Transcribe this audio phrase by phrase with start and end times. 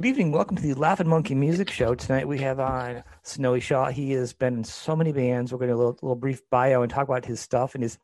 [0.00, 0.32] Good evening.
[0.32, 1.94] Welcome to the Laughing Monkey Music Show.
[1.94, 3.90] Tonight we have on Snowy Shaw.
[3.90, 5.52] He has been in so many bands.
[5.52, 7.82] We're going to do a little, little brief bio and talk about his stuff and
[7.82, 7.98] his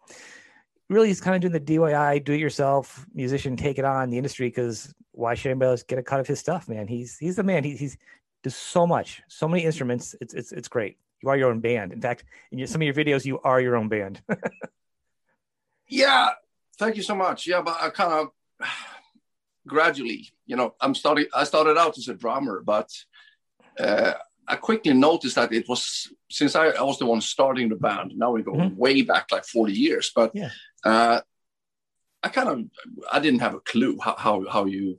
[0.90, 4.18] really he's kind of doing the DIY, do it yourself musician, take it on the
[4.18, 6.86] industry because why should anybody else get a cut of his stuff, man?
[6.86, 7.64] He's he's the man.
[7.64, 7.96] He, he's
[8.42, 10.14] does so much, so many instruments.
[10.20, 10.98] It's it's it's great.
[11.22, 11.94] You are your own band.
[11.94, 14.20] In fact, in some of your videos, you are your own band.
[15.88, 16.28] yeah,
[16.78, 17.46] thank you so much.
[17.46, 18.68] Yeah, but I kind of
[19.66, 21.26] gradually, you know, I'm starting.
[21.34, 22.90] I started out as a drummer, but
[23.78, 24.14] uh,
[24.48, 28.12] I quickly noticed that it was since I, I, was the one starting the band.
[28.16, 28.76] Now we go mm-hmm.
[28.76, 30.12] way back, like 40 years.
[30.14, 30.50] But yeah.
[30.84, 31.20] uh,
[32.22, 32.64] I kind of
[33.12, 34.98] I didn't have a clue how, how how you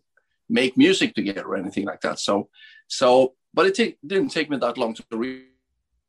[0.50, 2.20] make music together or anything like that.
[2.20, 2.50] So
[2.88, 5.44] so, but it t- didn't take me that long to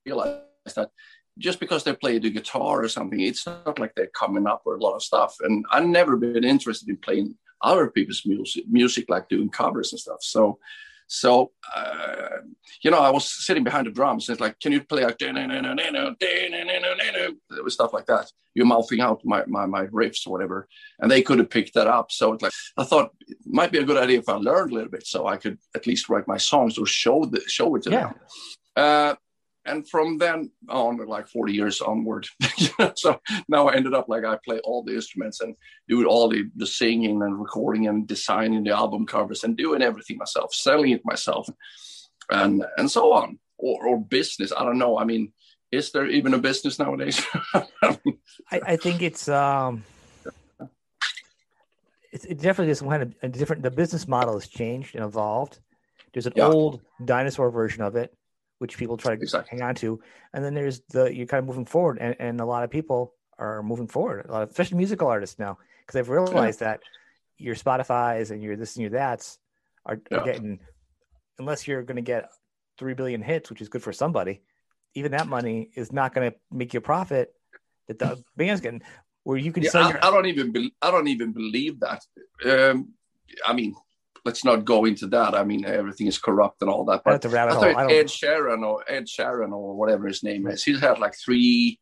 [0.06, 0.38] realize
[0.76, 0.90] that
[1.38, 4.80] just because they play the guitar or something, it's not like they're coming up with
[4.80, 5.36] a lot of stuff.
[5.40, 10.00] And I've never been interested in playing other people's music, music like doing covers and
[10.00, 10.22] stuff.
[10.22, 10.58] So,
[11.06, 12.38] so uh,
[12.82, 15.18] you know, I was sitting behind the drums and it's like, can you play like
[17.56, 18.30] it was stuff like that?
[18.54, 20.68] You're mouthing out my, my my riffs or whatever,
[20.98, 22.12] and they could have picked that up.
[22.12, 24.74] So it's like I thought it might be a good idea if I learned a
[24.74, 27.82] little bit, so I could at least write my songs or show the show it
[27.84, 28.00] to yeah.
[28.00, 28.14] them.
[28.76, 29.14] Uh,
[29.68, 32.26] and from then on, like 40 years onward,
[32.96, 35.54] so now I ended up like I play all the instruments and
[35.88, 40.16] do all the, the singing and recording and designing the album covers and doing everything
[40.16, 41.48] myself, selling it myself,
[42.30, 43.38] and and so on.
[43.60, 44.98] Or, or business, I don't know.
[44.98, 45.32] I mean,
[45.72, 47.20] is there even a business nowadays?
[47.54, 48.00] I,
[48.52, 49.82] I, think it's um,
[52.12, 53.62] it's it definitely is kind of a different.
[53.62, 55.58] The business model has changed and evolved.
[56.12, 56.46] There's an yeah.
[56.46, 58.14] old dinosaur version of it
[58.58, 59.58] which people try to exactly.
[59.58, 60.00] hang on to.
[60.32, 63.14] And then there's the you're kind of moving forward, and, and a lot of people
[63.38, 64.26] are moving forward.
[64.28, 66.68] A lot of especially musical artists now because they've realized yeah.
[66.68, 66.80] that
[67.36, 69.38] your Spotify's and your this and your that's
[69.86, 70.18] are, yeah.
[70.18, 70.60] are getting
[71.38, 72.30] unless you're going to get
[72.78, 74.42] three billion hits, which is good for somebody.
[74.94, 77.32] Even that money is not going to make you a profit
[77.86, 78.82] that the band's getting.
[79.24, 80.04] Where you can yeah, sell I, your...
[80.04, 82.02] I don't even be, I don't even believe that.
[82.44, 82.94] Um,
[83.46, 83.74] I mean,
[84.28, 85.34] let's not go into that.
[85.34, 87.02] I mean, everything is corrupt and all that.
[87.02, 87.18] But I
[87.74, 91.80] thought Ed Sheeran or Ed Sheeran or whatever his name is, he's had like three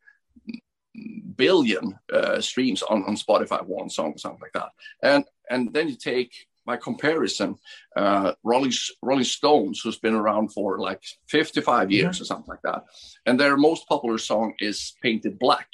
[1.34, 4.70] billion uh, streams on, on Spotify, one song or something like that.
[5.02, 6.32] And and then you take
[6.66, 7.58] my comparison,
[7.96, 12.22] uh, Rolling Rolling Stones, who's been around for like 55 years mm-hmm.
[12.22, 12.84] or something like that,
[13.26, 15.68] and their most popular song is Paint It Black,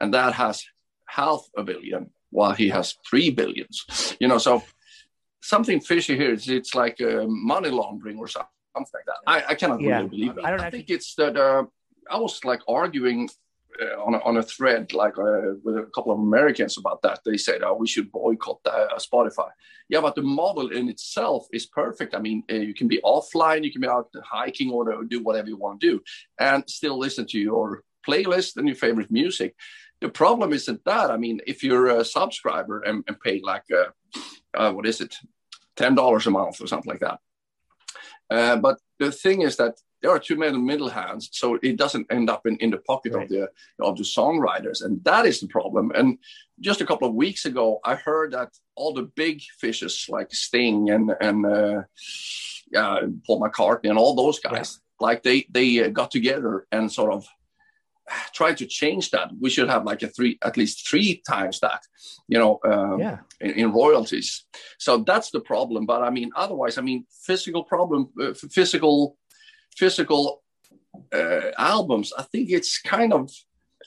[0.00, 0.64] and that has
[1.06, 4.16] half a billion, while he has three billions.
[4.18, 4.62] You know, so
[5.46, 6.32] something fishy here.
[6.32, 9.20] It's, it's like uh, money laundering or something like that.
[9.26, 9.98] I, I cannot yeah.
[9.98, 10.44] really believe it.
[10.44, 11.64] I, don't I think it's that uh,
[12.10, 13.28] I was like arguing
[13.80, 17.20] uh, on, a, on a thread like uh, with a couple of Americans about that.
[17.24, 19.50] They said, "Oh, we should boycott uh, Spotify."
[19.88, 22.14] Yeah, but the model in itself is perfect.
[22.14, 25.48] I mean, uh, you can be offline, you can be out hiking or do whatever
[25.48, 26.02] you want to do,
[26.38, 29.54] and still listen to your playlist and your favorite music.
[30.00, 31.10] The problem isn't that.
[31.10, 33.90] I mean, if you're a subscriber and, and pay like uh,
[34.56, 35.16] uh, what is it,
[35.76, 37.18] ten dollars a month or something like that.
[38.30, 42.06] Uh, but the thing is that there are too many middle hands, so it doesn't
[42.12, 43.24] end up in, in the pocket right.
[43.24, 43.48] of the
[43.80, 45.90] of the songwriters, and that is the problem.
[45.94, 46.18] And
[46.60, 50.90] just a couple of weeks ago, I heard that all the big fishes like Sting
[50.90, 51.82] and and uh,
[52.70, 55.06] yeah, Paul McCartney and all those guys, yeah.
[55.06, 57.26] like they they uh, got together and sort of
[58.32, 59.30] try to change that.
[59.40, 61.82] We should have like a three, at least three times that,
[62.28, 63.18] you know, um, yeah.
[63.40, 64.44] in, in, royalties.
[64.78, 65.86] So that's the problem.
[65.86, 69.16] But I mean, otherwise, I mean, physical problem, uh, physical,
[69.76, 70.42] physical
[71.12, 72.12] uh, albums.
[72.16, 73.30] I think it's kind of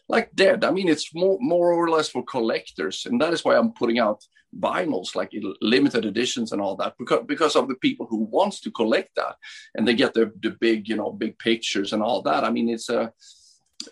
[0.07, 0.63] like dead.
[0.63, 3.99] I mean, it's more, more or less for collectors, and that is why I'm putting
[3.99, 4.23] out
[4.57, 5.31] vinyls like
[5.61, 9.35] limited editions and all that because because of the people who wants to collect that
[9.75, 12.67] and they get the the big you know big pictures and all that i mean
[12.67, 13.13] it's a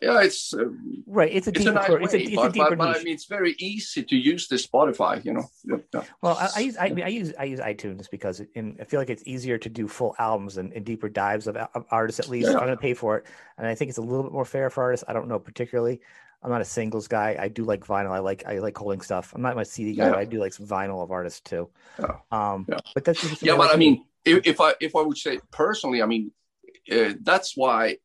[0.02, 0.66] yeah, it's uh,
[1.06, 1.32] right.
[1.32, 2.98] It's a it's deeper, a nice way, it's a, it's but, a deeper but, but,
[2.98, 5.24] I mean, it's very easy to use the Spotify.
[5.24, 5.50] You know.
[5.64, 6.04] Yeah.
[6.22, 9.10] Well, I, I, use I, I, use I use iTunes because in, I feel like
[9.10, 12.20] it's easier to do full albums and, and deeper dives of, of, artists.
[12.20, 12.56] At least yeah.
[12.56, 13.28] I'm going to pay for it,
[13.58, 15.06] and I think it's a little bit more fair for artists.
[15.08, 16.02] I don't know particularly.
[16.44, 17.38] I'm not a singles guy.
[17.40, 18.12] I do like vinyl.
[18.12, 19.34] I like I like holding stuff.
[19.34, 20.06] I'm not my CD guy.
[20.06, 20.10] Yeah.
[20.12, 21.70] But I do like vinyl of artists too.
[21.98, 22.18] Yeah.
[22.32, 22.80] Um, yeah.
[22.94, 23.56] But that's yeah.
[23.56, 26.32] But I mean, if, if I if I would say personally, I mean,
[26.92, 27.98] uh, that's why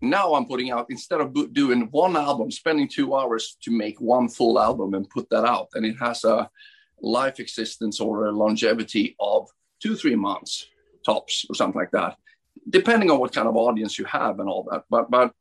[0.00, 4.28] now I'm putting out instead of doing one album, spending two hours to make one
[4.28, 6.50] full album and put that out, and it has a
[7.00, 9.48] life existence or a longevity of
[9.80, 10.66] two three months
[11.04, 12.16] tops or something like that,
[12.68, 14.84] depending on what kind of audience you have and all that.
[14.90, 15.32] But but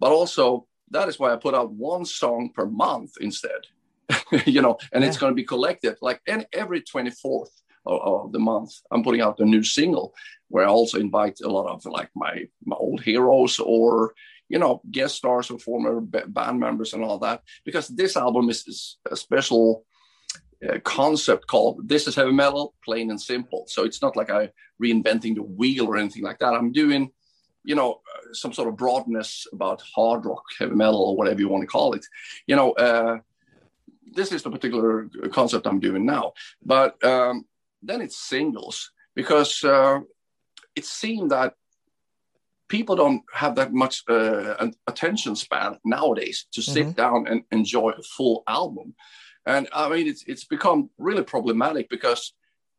[0.00, 3.60] but also that is why I put out one song per month instead,
[4.44, 5.08] you know, and yeah.
[5.08, 7.48] it's going to be collected like and every 24th of,
[7.90, 10.14] of, the month, I'm putting out a new single
[10.48, 14.14] where I also invite a lot of like my my old heroes or
[14.48, 18.66] you know guest stars or former band members and all that because this album is,
[18.66, 19.84] is a special
[20.68, 23.64] uh, concept called this is heavy metal plain and simple.
[23.68, 24.50] So it's not like i
[24.82, 26.54] reinventing the wheel or anything like that.
[26.54, 27.10] I'm doing
[27.64, 31.48] you know uh, some sort of broadness about hard rock heavy metal or whatever you
[31.48, 32.04] want to call it.
[32.46, 33.18] You know uh,
[34.12, 36.32] this is the particular concept i'm doing now.
[36.64, 37.44] But um,
[37.82, 40.00] then it's singles because uh,
[40.76, 41.54] it seemed that
[42.68, 46.92] people don't have that much uh, attention span nowadays to sit mm-hmm.
[46.92, 48.94] down and enjoy a full album.
[49.44, 52.32] And I mean, it's, it's become really problematic because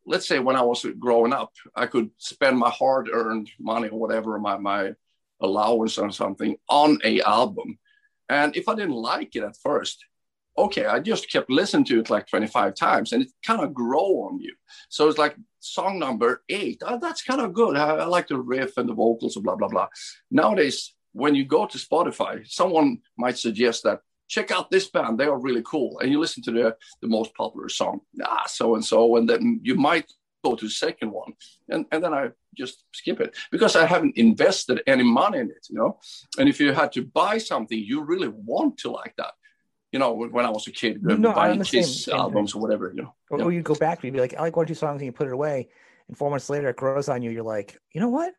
[0.06, 3.98] let's say when I was growing up, I could spend my hard earned money or
[4.00, 4.92] whatever, my, my
[5.40, 7.78] allowance or something on a album.
[8.28, 10.04] And if I didn't like it at first,
[10.56, 14.24] okay, I just kept listening to it like 25 times and it kind of grow
[14.24, 14.54] on you.
[14.88, 17.76] So it's like song number eight, oh, that's kind of good.
[17.76, 19.88] I, I, like the riff and the vocals and blah, blah, blah.
[20.30, 25.26] Nowadays, when you go to Spotify, someone might suggest that check out this band, they
[25.26, 25.98] are really cool.
[26.00, 29.60] And you listen to the, the most popular song, ah, so and so, and then
[29.62, 30.10] you might
[30.44, 31.32] go to the second one.
[31.68, 35.66] And, and then I just skip it because I haven't invested any money in it,
[35.68, 35.98] you know.
[36.38, 39.32] And if you had to buy something, you really want to like that
[39.92, 43.14] you know, when I was a kid, no, buying Kiss albums or whatever, you know.
[43.30, 43.44] Or, yeah.
[43.44, 45.06] or you go back and you'd be like, I like one or two songs and
[45.06, 45.68] you put it away.
[46.08, 47.30] And four months later, it grows on you.
[47.30, 48.32] You're like, you know what?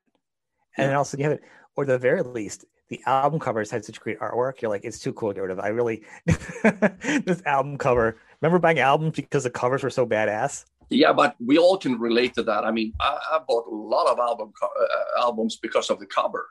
[0.78, 0.88] And yeah.
[0.88, 1.44] then all of a sudden you have it.
[1.76, 4.62] Or the very least, the album covers had such great artwork.
[4.62, 5.60] You're like, it's too cool to get rid of.
[5.60, 8.18] I really, this album cover.
[8.42, 10.66] Remember buying albums because the covers were so badass?
[10.90, 12.66] Yeah, but we all can relate to that.
[12.66, 16.06] I mean, I, I bought a lot of album co- uh, albums because of the
[16.06, 16.48] cover.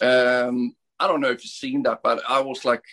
[0.00, 2.84] Um, I don't know if you've seen that, but I was like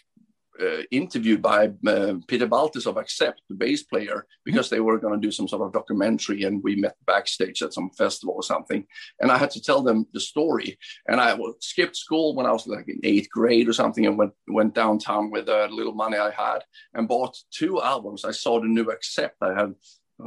[0.61, 5.19] uh, interviewed by uh, Peter Baltes of Accept, the bass player, because they were going
[5.19, 8.85] to do some sort of documentary, and we met backstage at some festival or something.
[9.19, 10.77] And I had to tell them the story.
[11.07, 14.33] And I skipped school when I was like in eighth grade or something, and went
[14.47, 16.59] went downtown with a little money I had
[16.93, 18.25] and bought two albums.
[18.25, 19.37] I saw the new Accept.
[19.41, 19.75] I had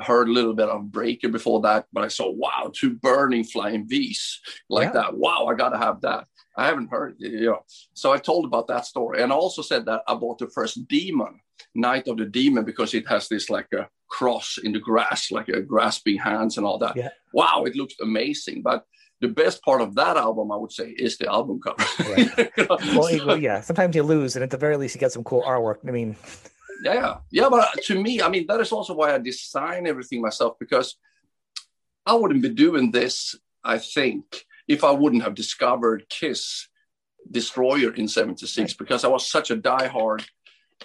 [0.03, 3.89] heard a little bit of Breaker before that, but I saw wow, two burning flying
[3.89, 4.93] V's like yeah.
[4.93, 5.17] that.
[5.17, 6.27] Wow, I got to have that.
[6.59, 7.65] I haven't heard, you know.
[7.95, 10.89] So I told about that story, and I also said that I bought the first
[10.89, 11.41] Demon,
[11.73, 15.49] Night of the Demon, because it has this like a cross in the grass, like
[15.49, 16.97] a grasping hands and all that.
[16.97, 17.11] Yeah.
[17.33, 18.63] Wow, it looks amazing.
[18.63, 18.85] But
[19.21, 21.85] the best part of that album, I would say, is the album cover.
[22.11, 22.51] Right.
[22.57, 22.77] you know?
[22.99, 23.61] well, well, yeah.
[23.61, 25.77] Sometimes you lose, and at the very least, you get some cool artwork.
[25.87, 26.17] I mean,
[26.83, 27.49] yeah, yeah, yeah.
[27.49, 30.97] But uh, to me, I mean, that is also why I design everything myself because
[32.05, 33.37] I wouldn't be doing this.
[33.63, 36.69] I think if I wouldn't have discovered Kiss
[37.31, 40.25] Destroyer in '76 because I was such a diehard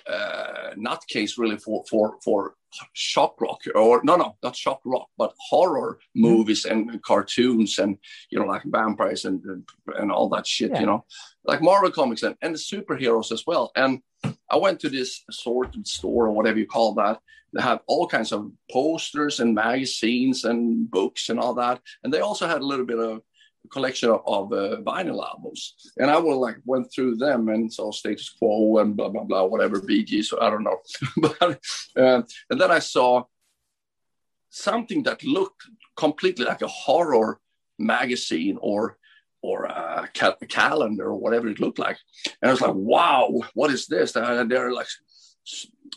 [0.07, 2.55] uh, nutcase really for for for
[2.93, 6.21] shock rock or no no not shock rock but horror mm-hmm.
[6.21, 7.97] movies and cartoons and
[8.31, 9.41] you know like vampires and
[9.95, 10.79] and all that shit yeah.
[10.79, 11.05] you know
[11.45, 14.01] like Marvel comics and, and the superheroes as well and
[14.49, 17.19] I went to this assorted store or whatever you call that
[17.53, 22.21] they have all kinds of posters and magazines and books and all that and they
[22.21, 23.21] also had a little bit of
[23.71, 28.29] collection of, uh, vinyl albums, and I will like went through them and saw Status
[28.29, 30.23] Quo and blah blah blah whatever BG.
[30.23, 30.79] So I don't know,
[31.17, 31.59] but
[31.97, 33.23] uh, and then I saw
[34.49, 35.63] something that looked
[35.95, 37.39] completely like a horror
[37.79, 38.97] magazine or
[39.41, 41.97] or a, ca- calendar or whatever it looked like,
[42.41, 44.15] and I was like, wow, what is this?
[44.15, 44.87] And they're like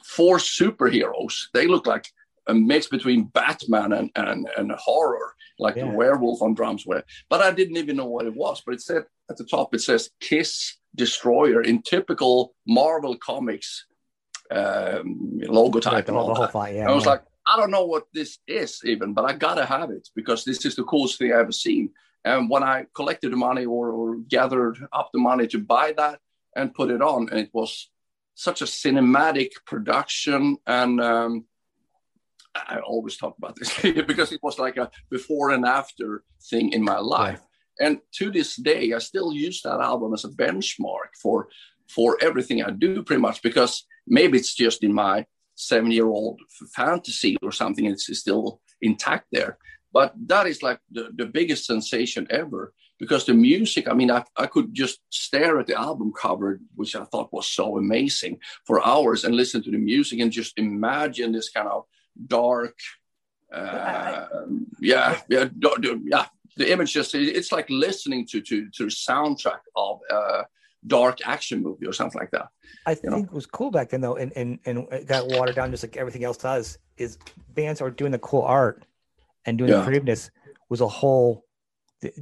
[0.05, 1.47] four superheroes.
[1.52, 2.09] They look like
[2.47, 5.85] a mix between Batman and, and, and horror, like yeah.
[5.85, 7.05] the werewolf on drums were.
[7.29, 8.62] But I didn't even know what it was.
[8.65, 13.87] But it said at the top, it says Kiss Destroyer in typical Marvel Comics
[14.50, 16.09] um, logo type.
[16.09, 16.53] and all that.
[16.53, 17.12] Fight, yeah, I was yeah.
[17.12, 20.65] like, I don't know what this is even, but I gotta have it because this
[20.65, 21.91] is the coolest thing I ever seen.
[22.25, 26.19] And when I collected the money or, or gathered up the money to buy that
[26.57, 27.88] and put it on, and it was
[28.35, 31.45] such a cinematic production and um,
[32.69, 36.83] I always talk about this because it was like a before and after thing in
[36.83, 37.41] my life.
[37.81, 37.87] Yeah.
[37.87, 41.49] And to this day, I still use that album as a benchmark for
[41.89, 46.41] for everything I do, pretty much because maybe it's just in my seven year old
[46.75, 47.87] fantasy or something.
[47.87, 49.59] It's still intact there.
[49.93, 54.25] But that is like the, the biggest sensation ever because the music, I mean, I,
[54.37, 58.87] I could just stare at the album cover, which I thought was so amazing for
[58.87, 61.85] hours and listen to the music and just imagine this kind of
[62.26, 62.76] dark.
[63.52, 64.26] Uh,
[64.80, 65.49] yeah, yeah,
[66.04, 66.26] yeah.
[66.56, 70.44] The image just it's like listening to to to the soundtrack of a
[70.87, 72.49] dark action movie or something like that.
[72.87, 73.28] I think know?
[73.32, 76.25] was cool back then though, and and and it got watered down just like everything
[76.25, 76.78] else does.
[76.96, 77.18] Is
[77.54, 78.85] bands are doing the cool art,
[79.44, 79.85] and doing yeah.
[79.85, 80.30] creativeness
[80.68, 81.44] was a whole.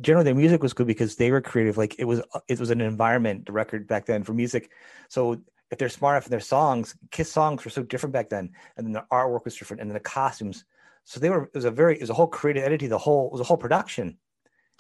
[0.01, 1.77] Generally, the music was good because they were creative.
[1.77, 4.71] Like it was, it was an environment The record back then for music.
[5.09, 5.43] So
[5.75, 8.87] if they're smart enough in their songs, Kiss songs were so different back then, and
[8.87, 10.65] then the artwork was different, and then the costumes.
[11.05, 11.45] So they were.
[11.45, 11.97] It was a very.
[11.97, 12.87] It was a whole creative entity.
[12.87, 14.17] The whole it was a whole production.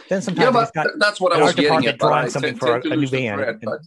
[0.08, 1.98] Then sometimes yeah, but that's what I was getting at.
[1.98, 3.40] Drawing something for a, new band.
[3.40, 3.80] Thread, and,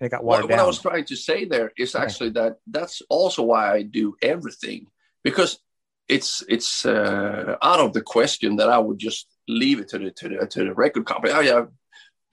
[0.00, 0.58] it got watered what, down.
[0.58, 2.42] What I was trying to say there is actually yeah.
[2.42, 4.86] that that's also why I do everything
[5.22, 5.58] because
[6.08, 10.10] it's it's uh, out of the question that I would just leave it to the
[10.10, 11.32] to the to the record company.
[11.32, 11.66] Oh yeah,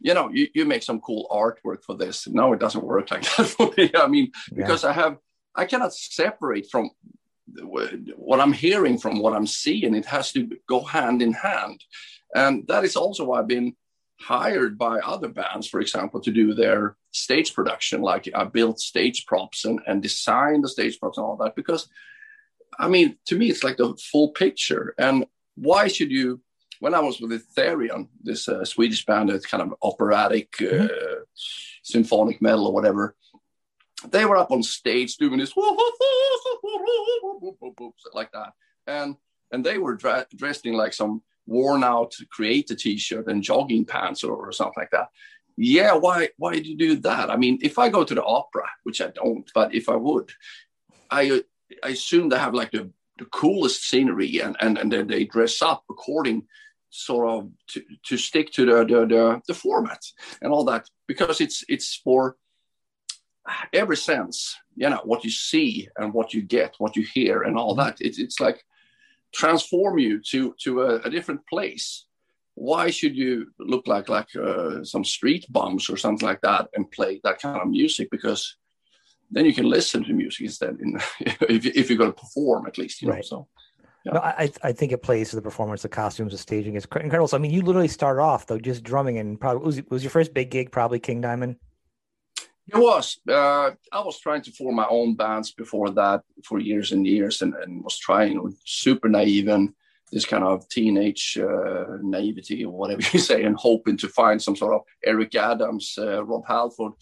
[0.01, 2.27] you know, you, you make some cool artwork for this.
[2.27, 3.91] No, it doesn't work like that for me.
[3.95, 4.89] I mean, because yeah.
[4.89, 5.17] I have
[5.55, 6.89] I cannot separate from
[8.15, 9.95] what I'm hearing from what I'm seeing.
[9.95, 11.83] It has to go hand in hand,
[12.33, 13.75] and that is also why I've been
[14.21, 18.01] hired by other bands, for example, to do their stage production.
[18.01, 21.55] Like I built stage props and, and designed the stage props and all that.
[21.55, 21.89] Because,
[22.79, 24.93] I mean, to me, it's like the full picture.
[24.97, 26.41] And why should you?
[26.81, 31.21] When I was with Therion, this uh, Swedish band, it's kind of operatic, uh, mm-hmm.
[31.83, 33.15] symphonic metal or whatever,
[34.09, 35.53] they were up on stage doing this
[38.13, 38.53] like that,
[38.87, 39.15] and
[39.51, 43.85] and they were dra- dressed in like some worn out create a t-shirt and jogging
[43.85, 45.09] pants or, or something like that.
[45.57, 47.29] Yeah why why do you do that?
[47.29, 50.31] I mean if i go to the opera which i don't but if i would
[51.11, 51.43] i
[51.83, 55.61] i assume they have like the, the coolest scenery and and, and then they dress
[55.61, 56.47] up according
[56.91, 60.01] sort of to, to stick to the, the, the the format
[60.41, 62.35] and all that because it's it's for
[63.73, 67.57] every sense you know what you see and what you get what you hear and
[67.57, 67.97] all that.
[67.99, 68.63] It's, it's like
[69.33, 72.05] transform you to to a, a different place.
[72.55, 76.91] Why should you look like like uh, some street bums or something like that and
[76.91, 78.09] play that kind of music?
[78.11, 78.57] Because
[79.29, 80.99] then you can listen to music instead in,
[81.49, 83.47] if, if you're going to perform at least you know so
[84.05, 84.13] yeah.
[84.13, 87.27] No, I I think it plays to the performance, the costumes, the staging is incredible.
[87.27, 90.11] So I mean, you literally started off though just drumming, and probably was was your
[90.11, 91.57] first big gig probably King Diamond.
[92.67, 93.19] It was.
[93.27, 97.41] Uh, I was trying to form my own bands before that for years and years,
[97.41, 99.73] and, and was trying super naive and
[100.11, 104.55] this kind of teenage uh, naivety or whatever you say, and hoping to find some
[104.55, 106.93] sort of Eric Adams, uh, Rob Halford,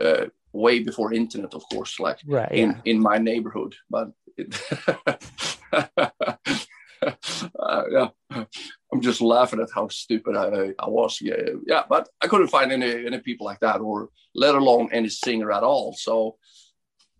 [0.00, 2.80] uh, way before internet, of course, like right, in yeah.
[2.84, 3.74] in my neighborhood.
[3.90, 4.60] But it
[7.02, 8.08] uh, yeah,
[8.92, 11.20] I'm just laughing at how stupid I, I was.
[11.20, 15.08] Yeah, yeah, but I couldn't find any any people like that, or let alone any
[15.08, 15.94] singer at all.
[15.94, 16.36] So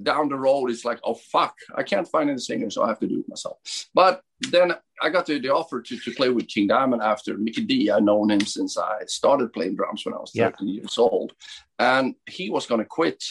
[0.02, 3.00] down the road, it's like, oh fuck, I can't find any singer, so I have
[3.00, 3.58] to do it myself.
[3.94, 7.64] But then I got the, the offer to, to play with King Diamond after Mikkey
[7.64, 7.90] Dee.
[7.90, 10.74] I'd known him since I started playing drums when I was 13 yeah.
[10.74, 11.32] years old,
[11.78, 13.22] and he was going to quit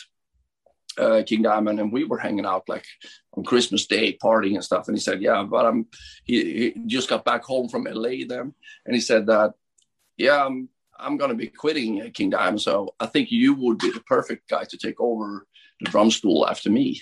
[0.97, 2.85] uh, King Diamond, and we were hanging out like
[3.33, 4.87] on Christmas Day, partying and stuff.
[4.87, 5.87] And he said, "Yeah, but I'm."
[6.23, 8.53] He, he just got back home from LA then,
[8.85, 9.53] and he said that,
[10.17, 13.79] "Yeah, I'm I'm going to be quitting uh, King Diamond, so I think you would
[13.79, 15.45] be the perfect guy to take over
[15.79, 17.01] the drum stool after me."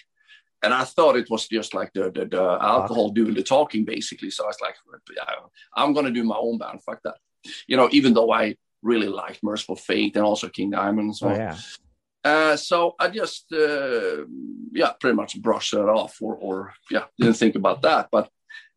[0.63, 4.31] And I thought it was just like the the, the alcohol doing the talking, basically.
[4.31, 4.75] So I was like,
[5.75, 6.83] "I'm going to do my own band.
[6.83, 7.17] Fuck that,"
[7.67, 7.89] you know.
[7.91, 11.29] Even though I really liked Mercyful Fate and also King Diamond, so.
[11.29, 11.57] Oh, yeah
[12.25, 14.25] uh, so I just, uh,
[14.71, 18.09] yeah, pretty much brushed it off, or, or yeah, didn't think about that.
[18.11, 18.29] But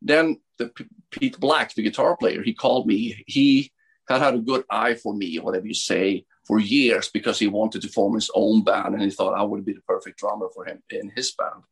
[0.02, 3.24] then the P- Pete Blakk, the guitar player, he called me.
[3.26, 3.72] He
[4.06, 7.80] had had a good eye for me, whatever you say, for years because he wanted
[7.82, 10.66] to form his own band, and he thought I would be the perfect drummer for
[10.66, 11.64] him in his band.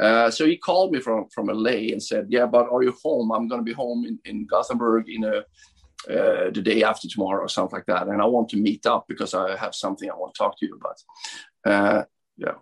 [0.00, 3.32] Uh, so he called me from from LA and said, "Yeah, but are you home?
[3.32, 5.44] I'm going to be home in, in Gothenburg in a
[6.08, 8.08] uh, the day after tomorrow or something like that.
[8.08, 10.66] And I want to meet up because I have something I want to talk to
[10.66, 11.02] you about.
[11.64, 12.04] Uh,
[12.36, 12.54] yeah,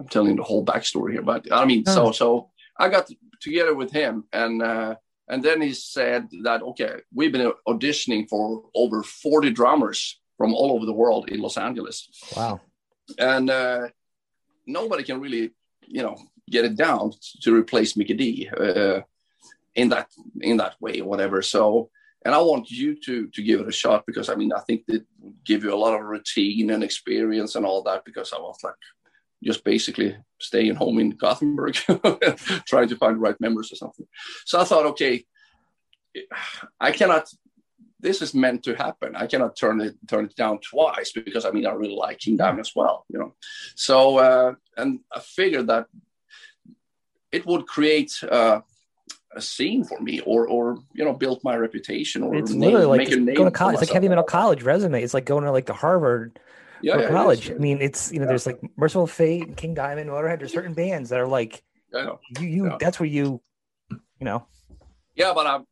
[0.00, 1.94] I'm telling the whole backstory here, but I mean, oh.
[1.94, 3.10] so so I got
[3.40, 4.94] together with him, and uh,
[5.28, 10.72] and then he said that okay, we've been auditioning for over 40 drummers from all
[10.72, 12.08] over the world in Los Angeles.
[12.34, 12.60] Wow,
[13.18, 13.88] and uh,
[14.66, 15.50] nobody can really,
[15.86, 16.16] you know,
[16.50, 17.12] get it down
[17.42, 18.48] to replace Mikkey Dee.
[18.48, 19.00] uh,
[19.74, 20.08] in that
[20.40, 21.42] in that way, or whatever.
[21.42, 21.90] So
[22.24, 24.84] and I want you to to give it a shot because I mean I think
[24.88, 28.38] it would give you a lot of routine and experience and all that because I
[28.38, 28.74] was like
[29.42, 31.74] just basically staying home in Gothenburg
[32.66, 34.06] trying to find the right members or something.
[34.44, 35.24] So I thought, okay,
[36.80, 37.28] I cannot.
[37.98, 39.14] This is meant to happen.
[39.14, 42.36] I cannot turn it turn it down twice because I mean I really like King
[42.36, 43.34] Diamond as well, you know.
[43.76, 45.86] So uh, and I figured that
[47.30, 48.12] it would create.
[48.22, 48.60] Uh,
[49.34, 52.98] a scene for me or or you know built my reputation or it's name, literally
[52.98, 53.74] like going to college.
[53.74, 55.02] It's like heavy metal college resume.
[55.02, 56.38] It's like going to like the harvard
[56.82, 57.50] yeah, yeah college.
[57.50, 58.28] I mean it's you know yeah.
[58.28, 61.62] there's like mercyful fate king diamond motorhead there's certain bands that are like
[62.40, 63.40] you you that's where you
[63.90, 64.46] you know.
[65.14, 65.66] Yeah but i'm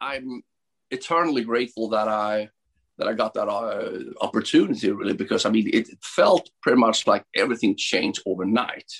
[0.00, 0.42] I'm
[0.90, 2.50] eternally grateful that I
[2.98, 7.06] that I got that uh, opportunity really because I mean it, it felt pretty much
[7.06, 8.90] like everything changed overnight.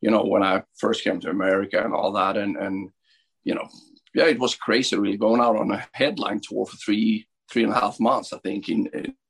[0.00, 2.90] You know, when I first came to America and all that, and and
[3.48, 3.68] you know,
[4.14, 7.72] yeah, it was crazy really going out on a headline tour for three three and
[7.72, 8.80] a half months, I think, in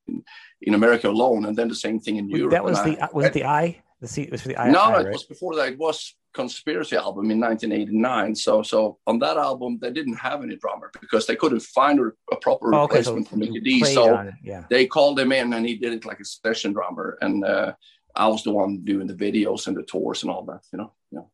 [0.08, 0.24] in,
[0.60, 2.50] in America alone, and then the same thing in Europe.
[2.50, 4.70] That was the I, was it the eye the seat was for the eye.
[4.70, 5.68] No, eye, it was before that.
[5.72, 10.56] It was conspiracy album in 1989 so so on that album they didn't have any
[10.56, 14.30] drummer because they couldn't find a, proper oh, okay, replacement so for mikkey dee so
[14.44, 14.62] yeah.
[14.68, 17.72] they called him in and he did it like a session drummer and uh,
[18.14, 20.92] i was the one doing the videos and the tours and all that you know
[21.10, 21.26] yeah.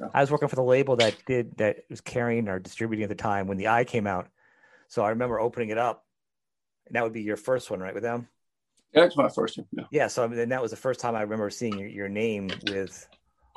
[0.00, 0.08] Yeah.
[0.14, 3.14] i was working for the label that did that was carrying or distributing at the
[3.14, 4.28] time when the eye came out
[4.88, 6.04] so i remember opening it up
[6.86, 8.28] and that would be your first one right with them
[8.94, 9.66] yeah, it's my first one.
[9.70, 9.84] Yeah.
[9.90, 10.06] yeah.
[10.06, 13.06] So I mean, that was the first time I remember seeing your, your name with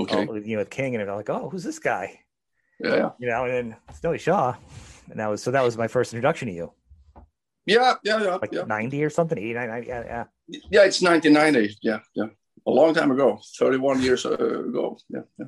[0.01, 0.27] Okay.
[0.27, 2.19] Oh, you know, with King, and I'm like, oh, who's this guy?
[2.79, 3.11] Yeah.
[3.19, 4.55] You know, and then Snowy Shaw,
[5.09, 6.73] and that was so that was my first introduction to you.
[7.65, 8.35] Yeah, yeah, yeah.
[8.35, 8.63] Like yeah.
[8.63, 10.23] 90 or something, 89, 90, yeah, yeah.
[10.47, 11.77] Yeah, it's 1990.
[11.83, 12.25] Yeah, yeah.
[12.65, 14.97] A long time ago, 31 years ago.
[15.09, 15.45] Yeah, yeah.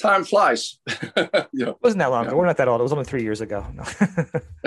[0.00, 0.78] Time flies.
[1.16, 1.70] yeah.
[1.70, 2.30] It wasn't that long yeah.
[2.30, 2.38] ago.
[2.38, 2.80] We're not that old.
[2.80, 3.64] It was only three years ago.
[3.74, 3.84] No.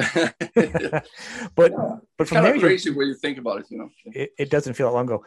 [1.56, 1.98] but yeah.
[2.18, 3.66] but from kind there, crazy when you think about it.
[3.70, 5.24] You know, it, it doesn't feel that long ago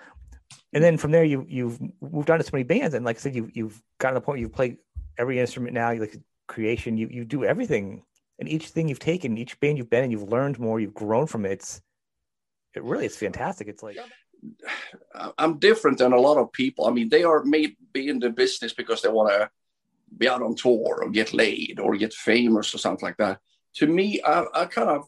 [0.73, 3.21] and then from there you you've moved on to so many bands and like i
[3.21, 4.77] said you you've gotten to the point you play
[5.19, 6.17] every instrument now you like
[6.47, 8.03] creation you you do everything
[8.39, 11.27] and each thing you've taken each band you've been in you've learned more you've grown
[11.27, 11.81] from it it's
[12.75, 13.97] it really it's fantastic it's like
[15.39, 18.31] i'm different than a lot of people i mean they are made maybe in the
[18.31, 19.51] business because they want to
[20.17, 23.39] be out on tour or get laid or get famous or something like that.
[23.77, 25.07] To me i, I kind of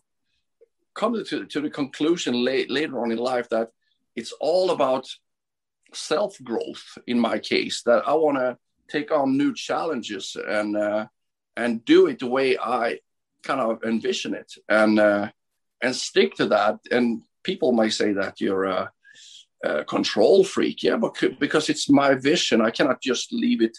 [0.94, 3.70] come to, to the conclusion late, later on in life that
[4.14, 5.08] it's all about
[5.94, 11.06] self growth in my case that I want to take on new challenges and uh,
[11.56, 12.98] and do it the way I
[13.42, 14.52] kind of envision it.
[14.68, 15.30] And uh,
[15.82, 16.78] and stick to that.
[16.90, 18.90] And people may say that you're a,
[19.64, 23.76] a, control freak, yeah, but because it's my vision, I cannot just leave it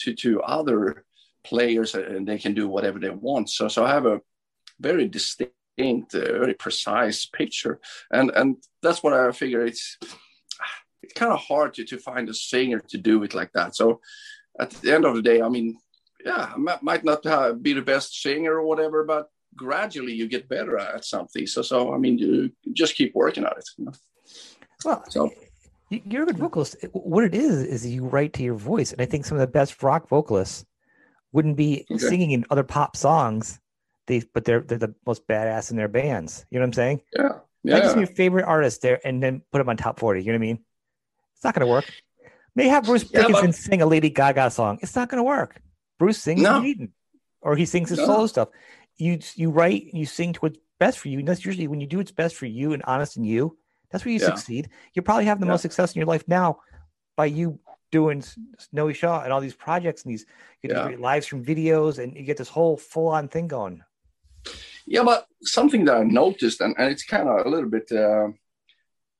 [0.00, 1.04] to to other
[1.44, 3.50] players and they can do whatever they want.
[3.50, 4.20] So so I have a
[4.80, 7.80] very distinct, uh, very precise picture,
[8.10, 9.98] and and that's what I figure it's
[11.02, 13.76] it's kind of hard to, to find a singer to do it like that.
[13.76, 14.00] So
[14.58, 15.78] at the end of the day, I mean,
[16.24, 17.22] yeah, I might not
[17.62, 21.46] be the best singer or whatever, but gradually you get better at something.
[21.46, 23.68] So, so I mean, you just keep working at it.
[23.78, 23.92] You know?
[24.84, 25.30] Well, so
[25.90, 26.76] you're a good vocalist.
[26.92, 29.46] What it is is you write to your voice, and I think some of the
[29.46, 30.64] best rock vocalists
[31.32, 31.98] wouldn't be okay.
[31.98, 33.60] singing in other pop songs.
[34.06, 36.46] They, but they're they're the most badass in their bands.
[36.50, 37.02] You know what I'm saying?
[37.14, 37.28] Yeah.
[37.62, 37.78] Yeah.
[37.78, 40.20] Like your favorite artist there, and then put them on top forty.
[40.20, 40.64] You know what I mean?
[41.34, 41.84] It's not going to work.
[42.54, 43.54] May have Bruce yeah, Dickinson but...
[43.54, 44.78] sing a Lady Gaga song.
[44.80, 45.60] It's not going to work.
[45.98, 46.62] Bruce sings no.
[46.62, 46.92] Eden,
[47.40, 48.06] or he sings his no.
[48.06, 48.48] solo stuff.
[48.96, 51.86] You you write, you sing to what's best for you, and that's usually when you
[51.86, 53.58] do what's best for you and honest in you.
[53.90, 54.26] That's where you yeah.
[54.26, 54.68] succeed.
[54.94, 55.52] You probably have the yeah.
[55.52, 56.60] most success in your life now
[57.16, 57.58] by you
[57.92, 58.22] doing
[58.58, 60.26] Snowy Shaw and all these projects and these
[60.62, 60.96] you get yeah.
[60.98, 63.82] lives from videos, and you get this whole full on thing going.
[64.86, 67.90] Yeah, but something that I noticed, and, and it's kind of a little bit.
[67.92, 68.28] Uh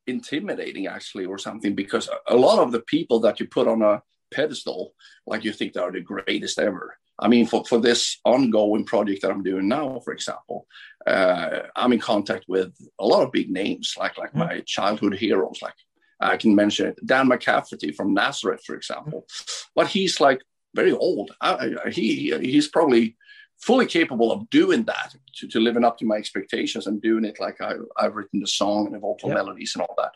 [0.07, 4.01] intimidating actually or something because a lot of the people that you put on a
[4.33, 4.95] pedestal
[5.27, 9.23] like you think they are the greatest ever i mean for, for this ongoing project
[9.23, 10.67] that i'm doing now for example
[11.07, 14.41] uh, i'm in contact with a lot of big names like like mm-hmm.
[14.41, 15.75] my childhood heroes like
[16.21, 19.69] i can mention dan McCafferty from nazareth for example mm-hmm.
[19.75, 20.41] but he's like
[20.75, 23.17] very old I, I, he he's probably
[23.61, 27.41] fully capable of doing that to, to living up to my expectations and doing it
[27.41, 29.39] like I, have written the song and the vocal yep.
[29.39, 30.13] melodies and all that.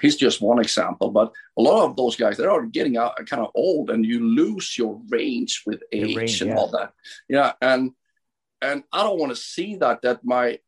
[0.00, 3.24] He's just one example, but a lot of those guys they are getting out uh,
[3.24, 6.56] kind of old, and you lose your range with age range, and yeah.
[6.56, 6.92] all that.
[7.28, 7.92] Yeah, and
[8.60, 10.58] and I don't want to see that that my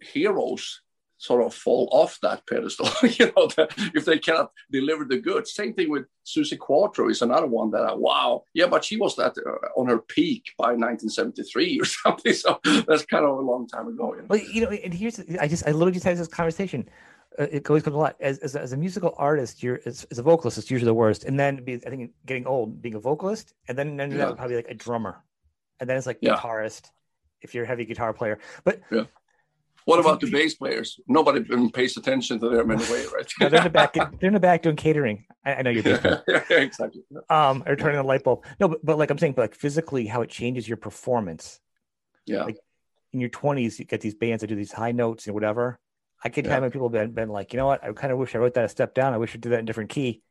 [0.00, 0.82] heroes
[1.24, 2.88] sort of fall off that pedestal.
[3.02, 3.48] you know,
[3.94, 5.54] if they cannot deliver the goods.
[5.54, 9.16] Same thing with Suzi Quatro is another one that I, wow, yeah, but she was
[9.16, 12.34] that uh, on her peak by 1973 or something.
[12.34, 14.14] So that's kind of a long time ago.
[14.14, 14.26] You know?
[14.28, 16.88] Well, you know, and here's I just I literally just had this conversation.
[17.38, 19.62] Uh, it always comes a lot as, as, as a musical artist.
[19.62, 21.24] You're as, as, a vocalist, it's usually the worst.
[21.24, 24.28] And then be, I think getting old, being a vocalist, and then ended yeah.
[24.28, 25.16] up probably like a drummer,
[25.80, 26.36] and then it's like yeah.
[26.36, 26.90] guitarist
[27.40, 28.38] if you're a heavy guitar player.
[28.62, 29.04] But yeah.
[29.86, 30.98] What about the bass players?
[31.06, 33.30] Nobody pays attention to them anyway, right?
[33.40, 33.92] no, they're in the back.
[33.94, 35.26] They're in the back doing catering.
[35.44, 35.84] I, I know you're.
[36.26, 37.02] yeah, yeah, exactly.
[37.28, 38.44] Um, or turning the light bulb.
[38.58, 41.60] No, but, but like I'm saying, but like physically, how it changes your performance.
[42.24, 42.44] Yeah.
[42.44, 42.56] Like
[43.12, 45.78] in your 20s, you get these bands that do these high notes and whatever.
[46.22, 46.52] I get yeah.
[46.52, 47.84] time when people have been, been like, you know what?
[47.84, 49.12] I kind of wish I wrote that a step down.
[49.12, 50.22] I wish I did that in different key,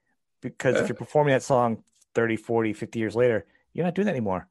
[0.41, 0.81] because yeah.
[0.81, 1.83] if you're performing that song
[2.15, 4.47] 30, 40, 50 years later, you're not doing that anymore.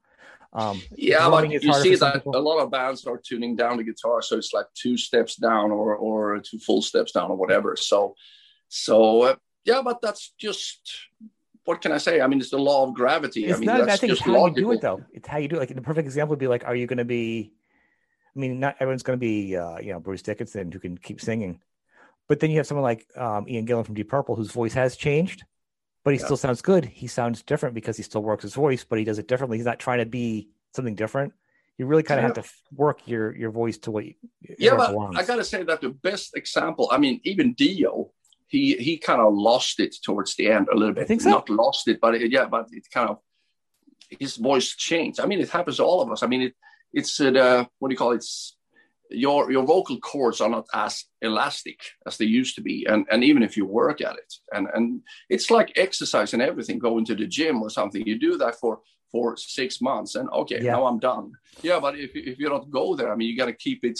[0.55, 2.35] Um, yeah, but you see that people.
[2.35, 5.71] a lot of bands are tuning down the guitar, so it's like two steps down
[5.71, 7.75] or or two full steps down or whatever.
[7.75, 8.15] So,
[8.69, 9.35] so uh,
[9.65, 11.09] yeah, but that's just
[11.65, 12.21] what can I say?
[12.21, 13.45] I mean, it's the law of gravity.
[13.45, 14.59] It's I mean, not, think it's how logical.
[14.59, 15.01] you do it, though.
[15.13, 15.59] It's how you do it.
[15.59, 17.53] Like the perfect example would be like, are you going to be?
[18.35, 21.21] I mean, not everyone's going to be, uh, you know, Bruce Dickinson who can keep
[21.21, 21.61] singing,
[22.27, 24.95] but then you have someone like um, Ian Gillan from Deep Purple whose voice has
[24.95, 25.43] changed,
[26.03, 26.25] but he yeah.
[26.25, 26.85] still sounds good.
[26.85, 29.57] He sounds different because he still works his voice, but he does it differently.
[29.57, 31.33] He's not trying to be something different.
[31.77, 32.27] You really kind of yeah.
[32.35, 34.05] have to work your your voice to what.
[34.05, 34.13] You,
[34.59, 35.17] yeah, but belongs.
[35.17, 36.89] I got to say that the best example.
[36.91, 38.11] I mean, even Dio,
[38.47, 41.03] he he kind of lost it towards the end a little bit.
[41.03, 41.31] I think so.
[41.31, 43.19] Not lost it, but it, yeah, but it kind of
[44.19, 45.19] his voice changed.
[45.19, 46.21] I mean, it happens to all of us.
[46.21, 46.55] I mean, it
[46.93, 48.17] it's uh, what do you call it?
[48.17, 48.55] It's,
[49.13, 53.23] your your vocal cords are not as elastic as they used to be and and
[53.23, 57.15] even if you work at it and and it's like exercise and everything going to
[57.15, 58.05] the gym or something.
[58.05, 60.71] You do that for for six months and okay yeah.
[60.71, 61.31] now i'm done.
[61.61, 63.99] Yeah but if, if you don't go there i mean you got to keep it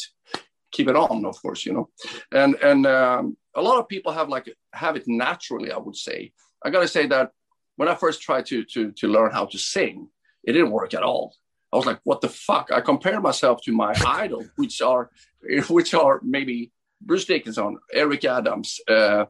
[0.72, 1.90] keep it on of course you know.
[2.32, 6.34] And and um, a lot of people have like have it naturally i would say.
[6.66, 7.32] I gotta say that
[7.76, 10.10] when i first tried to to to learn how to sing
[10.44, 11.36] it didn't work at all
[11.74, 12.72] I was like, what the fuck?
[12.72, 15.10] I compare myself to my idol, which are
[15.70, 19.26] which are maybe Bruce Dickinson, Eric Adams, uh,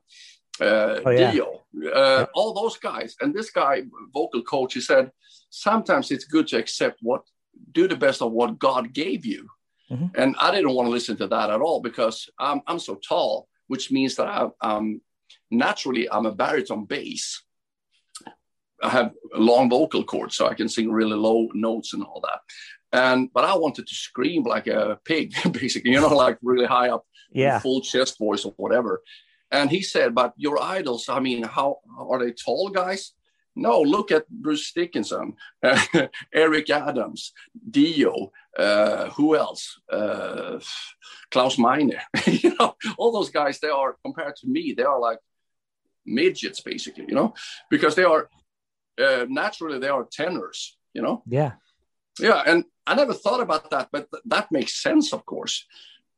[0.62, 1.32] uh, oh, yeah.
[1.32, 2.26] Dio, uh, yeah.
[2.36, 3.16] all those guys.
[3.22, 5.12] And this guy, vocal coach, he said,
[5.50, 7.24] sometimes it's good to accept what,
[7.72, 9.48] do the best of what God gave you.
[9.90, 10.08] Mm-hmm.
[10.16, 13.48] And I didn't want to listen to that at all because I'm, I'm so tall,
[13.68, 15.02] which means that I, I'm
[15.50, 17.44] naturally I'm a baritone bass.
[18.84, 22.22] I have a long vocal cord, so I can sing really low notes and all
[22.22, 22.40] that.
[22.92, 26.90] And but I wanted to scream like a pig, basically, you know, like really high
[26.90, 29.02] up, yeah, full chest voice or whatever.
[29.52, 33.14] And he said, "But your idols, I mean, how are they tall guys?"
[33.56, 35.36] No, look at Bruce Dickinson,
[36.34, 37.34] Eric Adams,
[37.70, 39.80] Dio, uh, who else?
[39.92, 40.60] Uh,
[41.30, 42.00] Klaus Meine.
[42.26, 43.60] you know, all those guys.
[43.60, 44.74] They are compared to me.
[44.76, 45.20] They are like
[46.06, 47.06] midgets, basically.
[47.08, 47.34] You know,
[47.70, 48.30] because they are
[49.02, 51.24] uh, naturally they are tenors, you know?
[51.28, 51.54] Yeah.
[52.20, 52.44] Yeah.
[52.46, 55.66] And I never thought about that, but th- that makes sense, of course.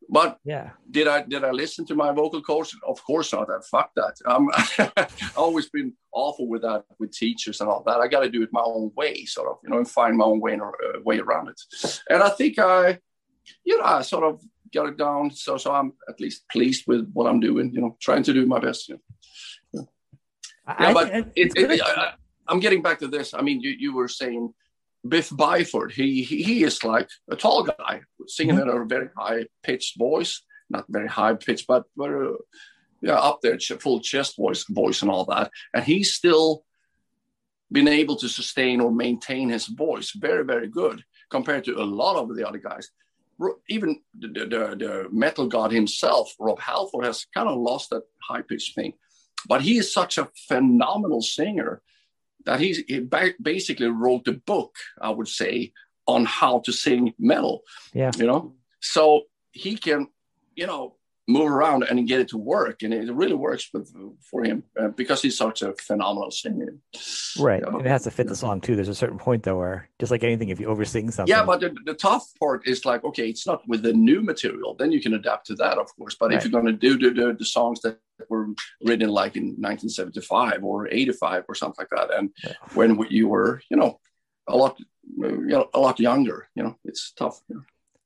[0.10, 2.76] But yeah, did I did I listen to my vocal coach?
[2.88, 3.50] Of course not.
[3.50, 4.16] I fuck that.
[4.26, 8.00] Um, I've always been awful with that with teachers and all that.
[8.00, 10.26] I got to do it my own way, sort of, you know, and find my
[10.26, 11.62] own way uh, way around it.
[12.10, 13.00] And I think I,
[13.64, 14.42] you know, I sort of
[14.74, 15.32] got it down.
[15.32, 17.72] So so I'm at least pleased with what I'm doing.
[17.74, 18.90] You know, trying to do my best.
[18.90, 19.00] You
[19.74, 19.88] know.
[20.68, 22.14] Yeah, I, but it, it, it, I,
[22.48, 23.34] I'm getting back to this.
[23.34, 24.54] I mean, you, you were saying
[25.08, 25.92] Biff Byford.
[25.92, 28.70] He, he, he is like a tall guy singing mm-hmm.
[28.70, 32.34] in a very high pitched voice, not very high pitched, but uh,
[33.02, 35.52] yeah, up there, full chest voice, voice and all that.
[35.74, 36.64] And he's still
[37.72, 42.16] been able to sustain or maintain his voice very very good compared to a lot
[42.16, 42.90] of the other guys.
[43.70, 48.42] Even the, the, the metal god himself, Rob Halford, has kind of lost that high
[48.42, 48.94] pitched thing.
[49.48, 51.82] But he is such a phenomenal singer
[52.46, 53.00] that he, he
[53.42, 55.74] basically wrote a book, I would say,
[56.08, 57.64] on how to sing metal.
[57.94, 58.12] Yeah.
[58.18, 60.08] You know, so he can,
[60.56, 60.96] you know,
[61.28, 63.92] move around and get it to work, and it really works with,
[64.30, 66.76] for him uh, because he's such a phenomenal singer.
[67.40, 68.76] Right, and it has to fit the song too.
[68.76, 71.44] There's a certain point though where, just like anything, if you oversing something, yeah.
[71.44, 74.76] But the, the tough part is like, okay, it's not with the new material.
[74.76, 76.16] Then you can adapt to that, of course.
[76.20, 76.38] But right.
[76.38, 77.98] if you're going to do the, the, the songs that
[78.30, 78.48] were
[78.84, 82.54] written like in 1975 or 85 or something like that, and yeah.
[82.74, 84.00] when you were, you know,
[84.48, 84.80] a lot,
[85.18, 87.42] you know, a lot younger, you know, it's tough.
[87.48, 87.62] You know?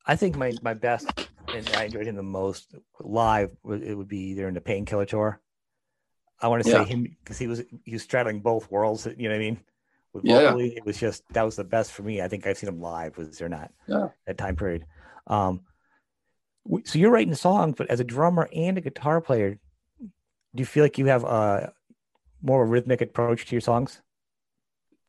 [0.06, 3.52] I think my my best and I enjoyed him the most live.
[3.70, 5.40] It would be either in the Painkiller tour.
[6.42, 6.84] I want to yeah.
[6.84, 9.06] say him because he was he was straddling both worlds.
[9.06, 9.60] You know what I mean?
[10.14, 10.78] With vocally, yeah.
[10.78, 12.22] it was just that was the best for me.
[12.22, 13.18] I think I've seen him live.
[13.18, 13.72] Was there not?
[13.88, 14.08] Yeah.
[14.26, 14.86] That time period.
[15.28, 15.62] Um,
[16.86, 19.60] so you're writing songs, but as a drummer and a guitar player,
[20.56, 21.74] do you feel like you have a
[22.42, 24.02] more rhythmic approach to your songs?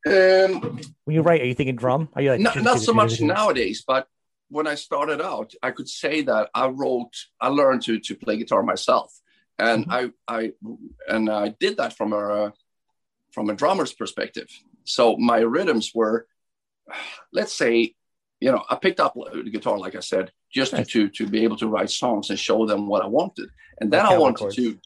[0.07, 2.09] Um, when you write, are you thinking drum?
[2.15, 4.09] Are you like not, not so much nowadays, but
[4.49, 8.37] when I started out, I could say that I wrote, I learned to to play
[8.37, 9.13] guitar myself,
[9.59, 10.11] and mm-hmm.
[10.29, 10.53] I I
[11.09, 12.53] and I did that from a
[13.33, 14.49] from a drummer's perspective.
[14.85, 16.27] So my rhythms were,
[17.33, 17.95] let's say,
[18.41, 21.45] you know, I picked up the guitar, like I said, just to, to, to be
[21.45, 23.51] able to write songs and show them what I wanted,
[23.81, 24.79] and then I wanted to,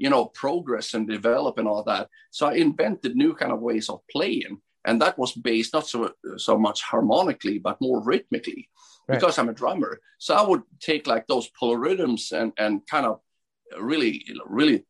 [0.00, 2.08] you know, progress and develop and all that.
[2.30, 6.12] So I invented new kind of ways of playing, and that was based not so
[6.36, 8.70] so much harmonically, but more rhythmically
[9.06, 9.20] right.
[9.20, 10.00] because I'm a drummer.
[10.18, 13.20] So I would take like those polyrhythms and and kind of
[13.78, 14.86] really really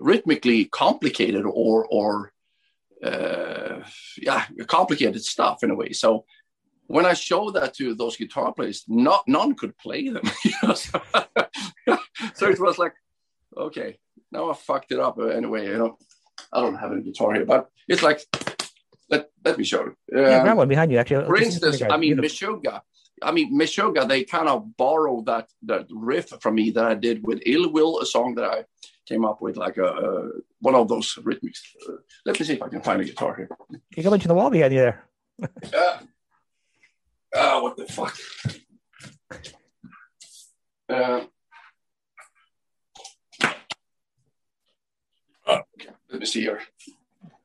[0.00, 2.32] rhythmically complicated or or
[3.04, 3.82] uh,
[4.16, 5.92] yeah complicated stuff in a way.
[5.92, 6.24] So
[6.88, 10.24] when I showed that to those guitar players, not none could play them.
[10.74, 11.00] so,
[12.34, 12.94] so it was like,
[13.56, 13.98] okay,
[14.32, 15.66] now I fucked it up anyway.
[15.66, 15.98] You know,
[16.52, 18.20] I don't have a guitar here, but it's like,
[19.10, 19.96] let, let me show you.
[20.12, 20.98] yeah, grab one behind you.
[20.98, 22.80] Actually, for instance, I mean, Meshuggah.
[23.22, 27.26] I mean, Meshuggah, they kind of borrow that that riff from me that I did
[27.26, 28.64] with Illwill, a song that I
[29.06, 30.28] came up with, like a,
[30.60, 31.60] one of those rhythmics.
[31.88, 31.94] Uh,
[32.26, 33.48] let me see if I can find a guitar here.
[33.96, 35.04] You come into the wall behind you there.
[35.74, 35.98] uh,
[37.34, 38.16] oh, what the fuck?
[40.88, 41.24] Uh,
[45.46, 45.60] oh,
[46.10, 46.60] let me see here.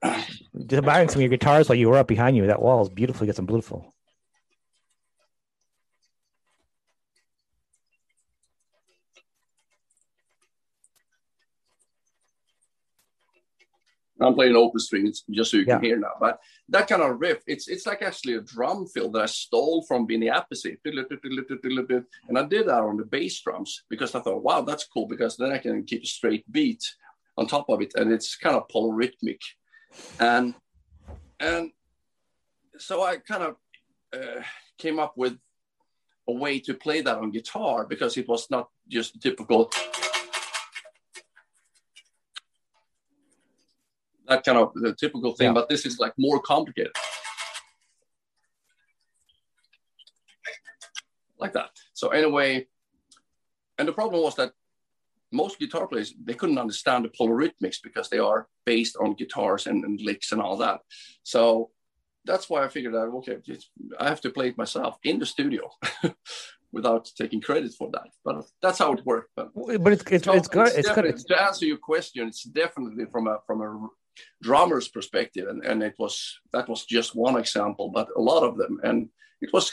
[0.03, 2.47] Just admiring some of your guitars while you were up behind you.
[2.47, 3.25] That wall is beautiful.
[3.25, 3.93] Get some beautiful.
[14.19, 16.13] I'm playing open strings just so you can hear now.
[16.19, 19.83] But that kind of riff, it's it's like actually a drum fill that I stole
[19.85, 20.77] from Vinny Appice.
[22.29, 25.35] And I did that on the bass drums because I thought, wow, that's cool because
[25.35, 26.83] then I can keep a straight beat
[27.37, 27.93] on top of it.
[27.95, 29.39] And it's kind of polyrhythmic.
[30.19, 30.55] And
[31.39, 31.71] and
[32.77, 33.55] so I kind of
[34.13, 34.41] uh,
[34.77, 35.37] came up with
[36.27, 39.69] a way to play that on guitar because it was not just typical
[44.27, 45.53] that kind of the typical thing, yeah.
[45.53, 46.93] but this is like more complicated.
[51.37, 51.71] Like that.
[51.93, 52.67] So anyway,
[53.77, 54.53] and the problem was that
[55.33, 59.83] most guitar players they couldn't understand the polyrhythmics because they are based on guitars and,
[59.83, 60.81] and licks and all that.
[61.23, 61.71] So
[62.25, 63.37] that's why I figured out okay,
[63.99, 65.69] I have to play it myself in the studio.
[66.73, 68.07] without taking credit for that.
[68.25, 69.29] But that's how it worked.
[69.35, 70.71] But, but it's it's, so it's good.
[70.75, 71.15] It's, good.
[71.27, 73.87] To answer your question, it's definitely from a from a
[74.41, 78.57] drummer's perspective and, and it was that was just one example but a lot of
[78.57, 79.09] them and
[79.41, 79.71] it was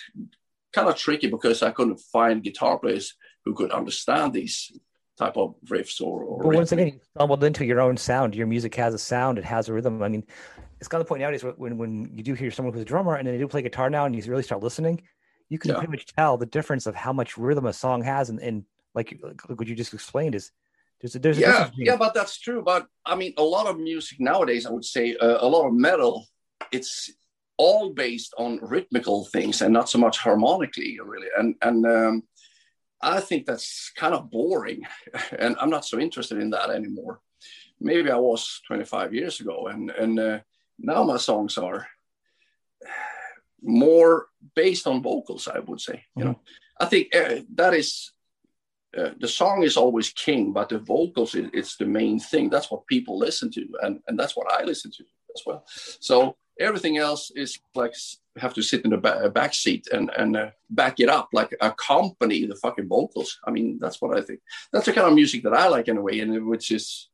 [0.73, 4.73] kind of tricky because i couldn't find guitar players who could understand these
[5.21, 8.47] type of riffs or, or but once again you stumbled into your own sound your
[8.47, 10.25] music has a sound it has a rhythm i mean
[10.79, 13.17] it's kind of the point nowadays when, when you do hear someone who's a drummer
[13.17, 15.01] and then they do play guitar now and you really start listening
[15.51, 15.77] you can yeah.
[15.77, 19.21] pretty much tell the difference of how much rhythm a song has and, and like,
[19.23, 20.51] like what you just explained is
[21.01, 22.63] there's a, there's yeah, yeah, but that's true.
[22.63, 25.73] But I mean, a lot of music nowadays, I would say, uh, a lot of
[25.73, 26.27] metal,
[26.73, 27.11] it's
[27.57, 31.29] all based on rhythmical things and not so much harmonically, really.
[31.39, 32.23] And and um,
[33.03, 34.83] I think that's kind of boring,
[35.39, 37.21] and I'm not so interested in that anymore.
[37.81, 40.39] Maybe I was 25 years ago, and and uh,
[40.79, 41.87] now my songs are
[43.63, 45.49] more based on vocals.
[45.49, 46.33] I would say, you mm-hmm.
[46.33, 46.41] know,
[46.79, 48.13] I think uh, that is
[48.97, 52.51] uh, the song is always king, but the vocals is, it's the main thing.
[52.51, 55.65] That's what people listen to, and and that's what I listen to as well.
[56.01, 57.95] So everything else is like
[58.37, 61.55] have to sit in the back, back seat and and uh, back it up, like
[61.61, 63.39] accompany the fucking vocals.
[63.45, 64.41] I mean, that's what I think.
[64.73, 67.09] That's the kind of music that I like in a way, and which is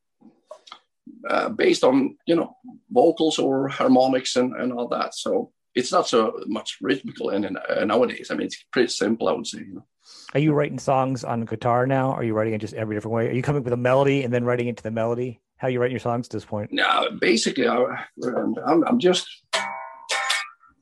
[1.28, 2.56] uh, based on you know
[2.90, 5.14] vocals or harmonics and and all that.
[5.14, 8.30] So it's not so much rhythmical and, and uh, nowadays.
[8.30, 9.58] I mean, it's pretty simple, I would say.
[9.58, 9.86] You know.
[10.34, 12.12] Are you writing songs on guitar now?
[12.12, 13.28] Are you writing it just every different way?
[13.28, 15.40] Are you coming with a melody and then writing into the melody?
[15.58, 16.70] How you write your songs at this point?
[16.72, 19.26] No, basically, I, I'm, I'm just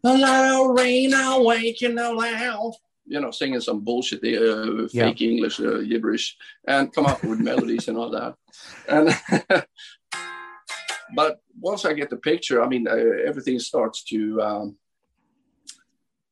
[0.02, 2.72] allow rain awaken loud.
[3.06, 5.28] You know, singing some bullshit, uh, fake yeah.
[5.28, 8.34] English uh, gibberish, and come up with melodies and all that.
[8.88, 9.14] And
[11.14, 14.76] but once I get the picture, I mean, uh, everything starts to um,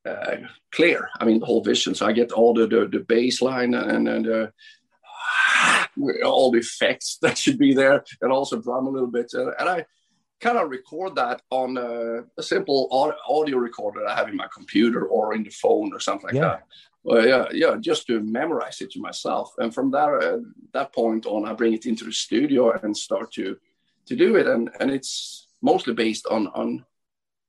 [0.06, 0.36] uh,
[0.72, 1.08] clear.
[1.20, 1.94] I mean, the whole vision.
[1.94, 4.46] So I get all the the, the bass line and and uh,
[6.24, 9.32] all the effects that should be there, and also drum a little bit.
[9.34, 9.84] And, I
[10.40, 12.88] kind of record that on a, a simple
[13.28, 16.40] audio recorder I have in my computer or in the phone or something like yeah.
[16.40, 16.62] that.
[17.04, 19.52] Well, yeah, yeah, just to memorize it to myself.
[19.58, 20.38] And from that uh,
[20.72, 23.56] that point on, I bring it into the studio and start to
[24.06, 24.46] to do it.
[24.46, 26.84] And and it's mostly based on on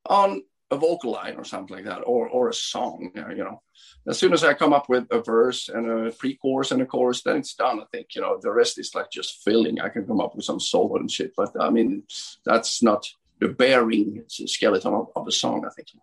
[0.08, 3.12] on a vocal line or something like that, or or a song.
[3.16, 3.62] You know,
[4.08, 7.22] as soon as I come up with a verse and a pre-chorus and a chorus,
[7.24, 7.80] then it's done.
[7.80, 9.80] I think you know the rest is like just filling.
[9.80, 12.04] I can come up with some solo and shit, but I mean
[12.46, 13.08] that's not
[13.40, 15.66] the bearing skeleton of, of a song.
[15.66, 16.00] I think you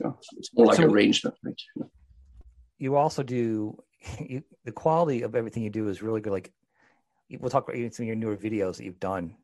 [0.00, 1.36] know, it's more like so arrangement.
[1.42, 1.58] I think.
[2.78, 3.82] You also do
[4.20, 6.32] you, the quality of everything you do is really good.
[6.32, 6.52] Like
[7.40, 9.36] we'll talk about even some of your newer videos that you've done.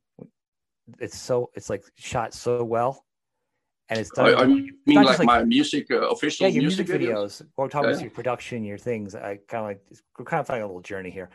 [0.99, 3.05] It's so it's like shot so well
[3.91, 4.27] and it's done.
[4.27, 7.43] I, I mean, like, like, my music uh, official yeah, your music, music videos.
[7.43, 7.47] videos.
[7.57, 7.95] We're talking yeah.
[7.95, 9.15] about your production, your things.
[9.15, 9.81] I kind of like
[10.19, 11.29] we're kind of finding a little journey here.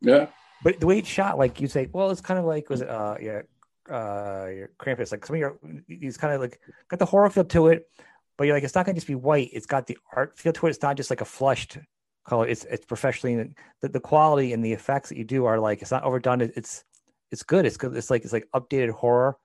[0.00, 0.26] Yeah.
[0.62, 2.90] But the way it's shot, like you say, well, it's kind of like was it
[2.90, 3.42] uh yeah
[3.90, 7.44] uh your Krampus, like some of your he's kind of like got the horror feel
[7.44, 7.88] to it,
[8.36, 9.50] but you're like, it's not going to just be white.
[9.52, 10.70] It's got the art feel to it.
[10.70, 11.78] It's not just like a flushed
[12.26, 12.46] color.
[12.46, 15.90] It's it's professionally the, the quality and the effects that you do are like it's
[15.90, 16.42] not overdone.
[16.42, 16.84] It's
[17.30, 17.64] it's good.
[17.64, 17.96] It's good.
[17.96, 19.38] It's like it's like updated horror,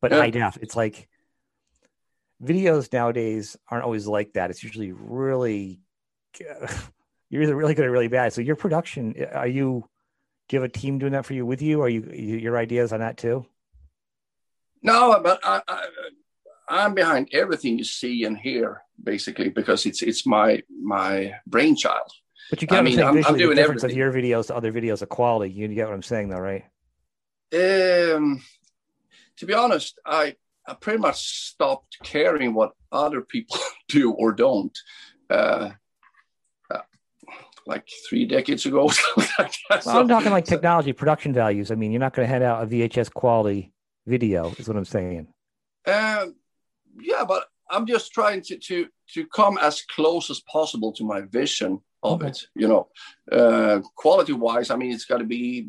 [0.00, 0.18] but yeah.
[0.18, 0.58] high def.
[0.60, 1.08] It's like
[2.42, 4.50] videos nowadays aren't always like that.
[4.50, 5.80] It's usually really
[7.30, 8.32] you're either really good or really bad.
[8.32, 9.88] So your production, are you?
[10.48, 11.82] Do you have a team doing that for you with you?
[11.82, 13.46] Are you your ideas on that too?
[14.82, 15.88] No, but I, I
[16.68, 22.10] I'm behind everything you see and hear, basically, because it's it's my my brainchild.
[22.50, 23.90] But you get I mean, I'm, I'm, doing the difference everything.
[23.90, 25.52] of your videos to other videos of quality.
[25.52, 26.64] You get what I'm saying, though, right?
[27.52, 28.40] Um,
[29.38, 30.36] to be honest, I
[30.68, 34.76] I pretty much stopped caring what other people do or don't.
[35.30, 35.70] Uh,
[36.72, 36.80] uh,
[37.66, 38.90] like three decades ago.
[39.16, 41.70] well, so, I'm talking like technology, production values.
[41.70, 43.72] I mean, you're not going to hand out a VHS quality
[44.06, 45.28] video, is what I'm saying.
[45.86, 46.34] Um,
[47.00, 51.22] yeah, but I'm just trying to to to come as close as possible to my
[51.22, 52.28] vision of okay.
[52.28, 52.46] it.
[52.54, 52.88] You know,
[53.30, 55.66] uh, quality wise, I mean, it's got to be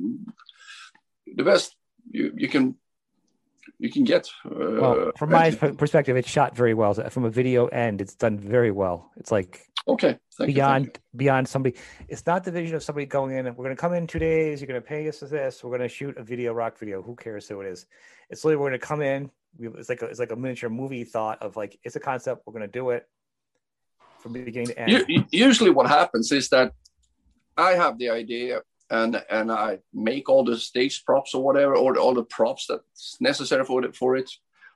[1.35, 1.75] the best
[2.11, 2.75] you you can
[3.79, 4.29] you can get.
[4.45, 4.49] Uh,
[4.81, 6.93] well, from my perspective, it's shot very well.
[6.93, 9.11] From a video end, it's done very well.
[9.17, 11.17] It's like okay, thank beyond you, you.
[11.17, 11.75] beyond somebody.
[12.07, 14.19] It's not the vision of somebody going in and we're going to come in two
[14.19, 14.61] days.
[14.61, 15.63] You're going to pay us this.
[15.63, 17.01] We're going to shoot a video rock video.
[17.01, 17.85] Who cares who it is?
[18.29, 19.31] It's literally we're going to come in.
[19.57, 22.43] We, it's like a, it's like a miniature movie thought of like it's a concept.
[22.45, 23.07] We're going to do it
[24.19, 25.27] from beginning to end.
[25.31, 26.73] Usually, what happens is that
[27.55, 31.97] I have the idea and and I make all the stage props or whatever, or
[31.97, 33.95] all the props that's necessary for it.
[33.95, 34.29] For it,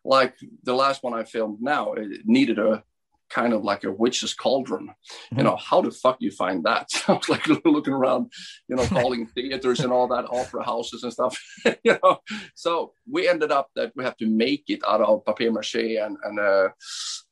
[0.04, 2.84] like the last one I filmed now, it needed a
[3.32, 4.88] kind of like a witch's cauldron.
[4.88, 5.38] Mm-hmm.
[5.38, 6.90] You know, how the fuck do you find that?
[7.08, 8.32] I was like looking around,
[8.68, 11.42] you know, calling theaters and all that, opera houses and stuff.
[11.84, 12.20] you know,
[12.56, 16.18] so we ended up that we have to make it out of papier mache and
[16.24, 16.70] and uh,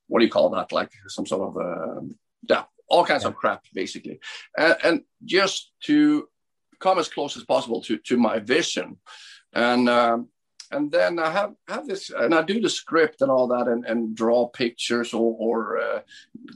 [0.08, 0.72] what do you call that?
[0.72, 2.02] Like some sort of uh,
[2.50, 3.30] yeah, all kinds yeah.
[3.30, 4.20] of crap basically,
[4.58, 6.28] and, and just to
[6.80, 8.98] come as close as possible to to my vision,
[9.54, 10.30] and um,
[10.72, 13.86] and then I have have this, and I do the script and all that, and,
[13.86, 16.02] and draw pictures or or uh,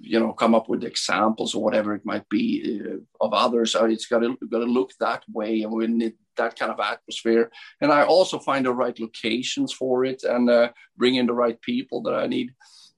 [0.01, 3.71] you know come up with examples or whatever it might be uh, of others.
[3.71, 6.79] So it's got to got to look that way, and we need that kind of
[6.79, 7.51] atmosphere.
[7.81, 11.59] And I also find the right locations for it, and uh, bring in the right
[11.61, 12.53] people that I need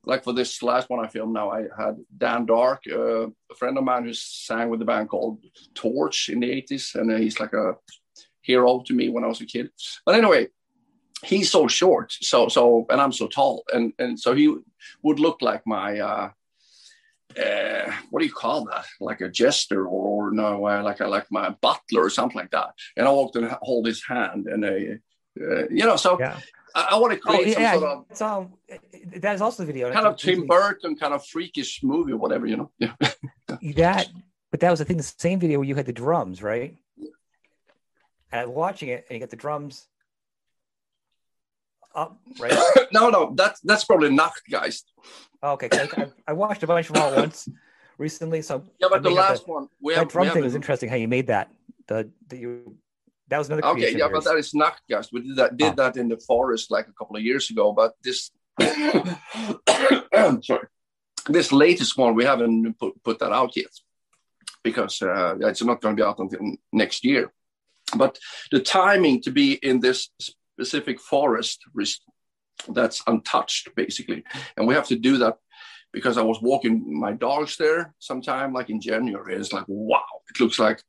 [0.06, 3.78] like for this last one I filmed now, I had Dan Dark, uh, a friend
[3.78, 6.96] of mine who sang with the band called Torch in the 80s.
[6.96, 7.76] And he's like a
[8.41, 9.70] hero to me when I was a kid.
[10.06, 10.48] But anyway,
[11.24, 12.13] he's so short.
[12.22, 13.63] So, so, and I'm so tall.
[13.74, 14.56] And, and so he
[15.02, 16.30] would look like my, uh,
[17.39, 18.86] uh, what do you call that?
[19.02, 22.52] Like a jester or, or no, uh, like a, like my butler or something like
[22.52, 22.70] that.
[22.96, 26.39] And I walked and hold his hand and, uh, you know, so yeah.
[26.76, 28.18] I, I want to create oh, yeah, some sort of.
[28.18, 28.52] So
[29.22, 29.92] that is also the video.
[29.92, 32.72] Kind of Tim Burton, kind of freakish movie or whatever, you know.
[32.78, 32.94] Yeah.
[33.76, 34.10] that,
[34.52, 34.98] but that was the thing.
[34.98, 36.76] The same video where you had the drums, right?
[38.32, 39.88] And I was watching it, and you got the drums
[41.96, 42.54] up, right?
[42.92, 44.84] no, no, that's that's probably Nachtgeist.
[45.42, 47.48] Oh, okay, I, I, watched a bunch of all once
[47.98, 48.42] recently.
[48.42, 50.90] So yeah, but the last the, one, we have, that drum thing was interesting.
[50.90, 51.52] How you made that?
[51.88, 52.78] The that you
[53.28, 53.66] that was another.
[53.66, 55.12] Okay, yeah, but that is Nachtgeist.
[55.12, 55.76] We did that did oh.
[55.76, 57.72] that in the forest like a couple of years ago.
[57.74, 58.32] But this,
[60.42, 60.68] sorry,
[61.28, 63.72] this latest one we haven't put, put that out yet
[64.64, 67.32] because uh, it's not going to be out until next year.
[67.96, 68.18] But
[68.52, 71.64] the timing to be in this specific forest
[72.70, 74.24] that's untouched basically,
[74.56, 75.38] and we have to do that
[75.92, 79.36] because I was walking my dogs there sometime like in January.
[79.36, 80.84] It's like wow, it looks like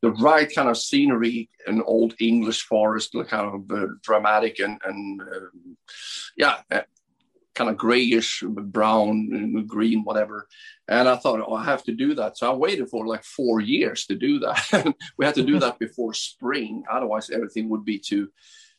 [0.00, 5.20] the right kind of scenery, an old English forest, kind of uh, dramatic and, and
[5.20, 5.48] uh,
[6.36, 6.82] yeah, uh,
[7.58, 10.46] kind of grayish, brown, green, whatever.
[10.86, 12.38] And I thought, oh, I have to do that.
[12.38, 14.94] So I waited for like four years to do that.
[15.18, 18.28] we had to do that before spring, otherwise everything would be too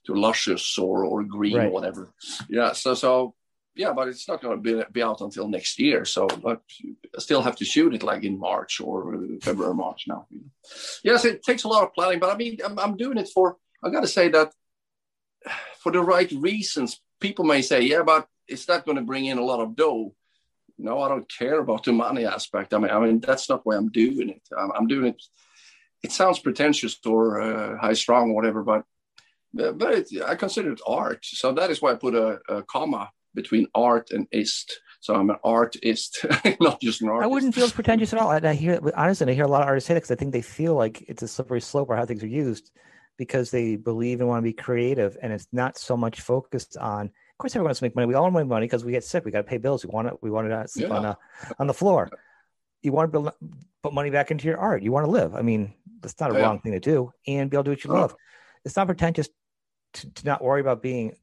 [0.06, 1.68] too luscious or or green right.
[1.68, 2.14] or whatever.
[2.50, 2.72] Yeah.
[2.72, 3.36] So so
[3.80, 6.04] yeah, but it's not going to be, be out until next year.
[6.04, 6.62] So, but
[7.18, 10.28] I still have to shoot it like in March or February, March now.
[11.02, 13.56] Yes, it takes a lot of planning, but I mean, I'm, I'm doing it for,
[13.82, 14.52] I got to say that
[15.82, 17.00] for the right reasons.
[17.22, 20.14] People may say, yeah, but it's not going to bring in a lot of dough.
[20.78, 22.74] No, I don't care about the money aspect.
[22.74, 24.42] I mean, I mean, that's not why I'm doing it.
[24.58, 25.24] I'm, I'm doing it.
[26.04, 28.84] It sounds pretentious or uh, high strong whatever, but
[29.54, 31.22] but it, I consider it art.
[31.24, 33.10] So that is why I put a, a comma
[33.42, 34.80] between art and ist.
[35.02, 36.26] So I'm an artist,
[36.60, 37.24] not just an artist.
[37.24, 38.32] I wouldn't feel pretentious at all.
[38.32, 40.34] And I hear, honestly, I hear a lot of artists say that because I think
[40.34, 42.72] they feel like it's a slippery slope or how things are used
[43.18, 45.18] because they believe and want to be creative.
[45.22, 47.06] And it's not so much focused on
[47.40, 48.06] of course, everyone wants to make money.
[48.06, 49.24] We all want to make money because we get sick.
[49.24, 49.86] We got to pay bills.
[49.86, 50.18] We want to.
[50.22, 50.94] We want to sleep yeah.
[50.94, 51.18] on a,
[51.58, 52.10] on the floor.
[52.82, 53.32] You want to build,
[53.82, 54.84] put money back into your art.
[54.84, 55.36] You want to live.
[55.36, 56.42] I mean, that's not a yeah.
[56.42, 58.14] wrong thing to do, and be able to do what you love.
[58.66, 59.30] It's not pretentious
[59.94, 61.16] to, to not worry about being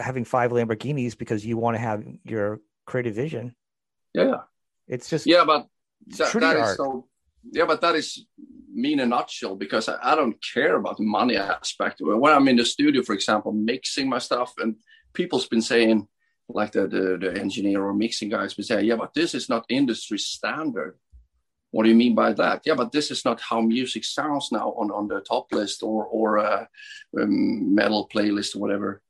[0.00, 3.54] having five Lamborghinis because you want to have your creative vision.
[4.14, 4.40] Yeah,
[4.88, 5.66] it's just yeah, but
[6.18, 7.06] that, that is so.
[7.52, 8.26] Yeah, but that is
[8.72, 12.00] me in a nutshell because I, I, don't care about the money aspect.
[12.00, 14.76] When I'm in the studio, for example, mixing my stuff, and
[15.12, 16.06] people's been saying,
[16.48, 19.64] like the, the, the engineer or mixing guys been saying, yeah, but this is not
[19.68, 20.98] industry standard.
[21.70, 22.62] What do you mean by that?
[22.64, 26.04] Yeah, but this is not how music sounds now on, on the top list or
[26.04, 26.66] or uh,
[27.18, 29.02] um, metal playlist or whatever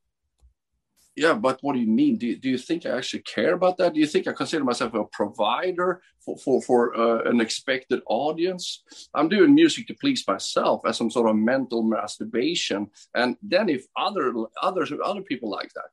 [1.15, 2.17] yeah, but what do you mean?
[2.17, 3.93] Do you, do you think I actually care about that?
[3.93, 8.83] Do you think I consider myself a provider for for, for uh, an expected audience?
[9.13, 13.85] I'm doing music to please myself as some sort of mental masturbation, and then if
[13.97, 15.89] other others other people like that,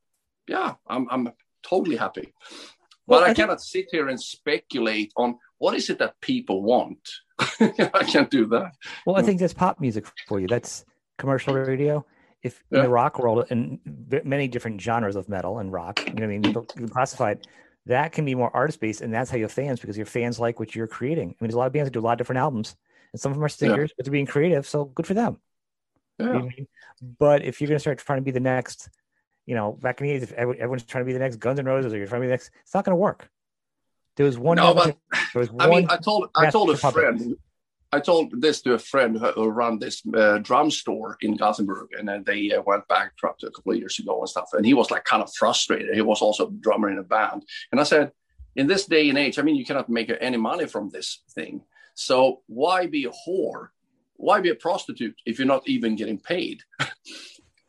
[0.47, 1.33] yeah, I'm I'm
[1.65, 2.33] totally happy.
[3.09, 6.63] But well, I, I cannot sit here and speculate on what is it that people
[6.63, 7.09] want.
[7.41, 8.73] I can't do that.
[9.05, 10.47] Well, I think that's pop music for you.
[10.47, 10.85] That's
[11.17, 12.05] commercial radio
[12.43, 12.79] if yeah.
[12.79, 13.79] in the rock world and
[14.25, 17.47] many different genres of metal and rock, you know, I mean, you can classify it.
[17.87, 20.39] That can be more artist based, and that's how you have fans because your fans
[20.39, 21.29] like what you're creating.
[21.29, 22.77] I mean, there's a lot of bands that do a lot of different albums,
[23.13, 23.95] and some of them are singers, yeah.
[23.97, 25.39] but they're being creative, so good for them.
[26.19, 26.27] Yeah.
[26.27, 26.69] You know I mean?
[27.19, 28.91] But if you're going to start trying to be the next,
[29.47, 31.65] you know, back in the 80s, if everyone's trying to be the next Guns N'
[31.65, 33.31] Roses or you're trying to be the next, it's not going to work.
[34.17, 34.57] There was one.
[34.57, 34.97] No, but
[35.61, 37.37] I mean, I told I told a friend
[37.91, 42.07] I told this to a friend who, ran this uh, drum store in Gothenburg, and
[42.07, 44.51] then they uh, went bankrupt a couple of years ago and stuff.
[44.53, 45.95] And he was like kind of frustrated.
[45.95, 48.13] He was also a drummer in a band, and I said,
[48.57, 51.63] in this day and age, I mean, you cannot make any money from this thing.
[51.95, 53.69] So why be a whore?
[54.17, 56.63] Why be a prostitute if you're not even getting paid?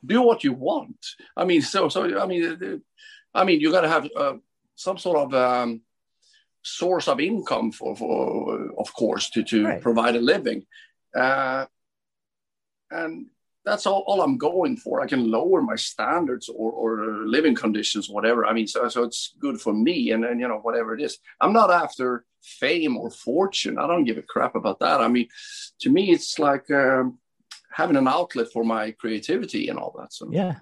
[0.06, 1.06] Do what you want.
[1.38, 2.82] I mean, so so I mean,
[3.34, 4.34] I mean, you got to have uh,
[4.76, 5.82] some sort of um,
[6.64, 9.82] source of income for, for of course, to, to right.
[9.82, 10.66] provide a living.
[11.16, 11.66] Uh,
[12.92, 13.28] and
[13.66, 15.02] that's all, all, I'm going for.
[15.02, 18.46] I can lower my standards or, or living conditions, whatever.
[18.46, 21.18] I mean, so, so it's good for me and, and, you know, whatever it is.
[21.40, 23.78] I'm not after fame or fortune.
[23.78, 25.02] I don't give a crap about that.
[25.02, 25.28] I mean,
[25.82, 27.20] to me, it's like um,
[27.72, 30.14] having an outlet for my creativity and all that.
[30.14, 30.56] So, yeah.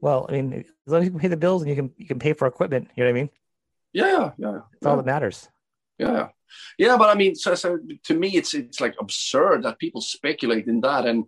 [0.00, 2.06] Well, I mean, as long as you can pay the bills and you can you
[2.06, 3.30] can pay for equipment, you know what I mean?
[3.94, 4.52] Yeah, yeah.
[4.52, 4.88] That's yeah.
[4.88, 5.48] all that matters.
[5.98, 6.28] Yeah,
[6.78, 10.66] yeah, but I mean, so, so to me, it's it's like absurd that people speculate
[10.66, 11.24] in that, and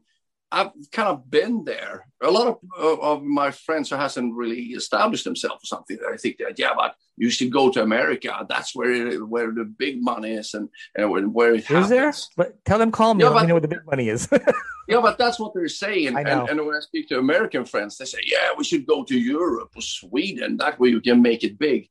[0.51, 2.07] I've kind of been there.
[2.23, 5.99] A lot of uh, of my friends who hasn't really established themselves or something.
[6.13, 8.47] I think that yeah, but you should go to America.
[8.49, 11.89] That's where it, where the big money is, and and where, where it is happens.
[11.89, 12.13] there.
[12.37, 13.25] But tell them call me.
[13.25, 14.29] Yeah, but, me know where the big money is.
[14.89, 16.17] yeah, but that's what they're saying.
[16.17, 19.19] And, and when I speak to American friends, they say, yeah, we should go to
[19.19, 20.57] Europe or Sweden.
[20.59, 21.89] That way you can make it big.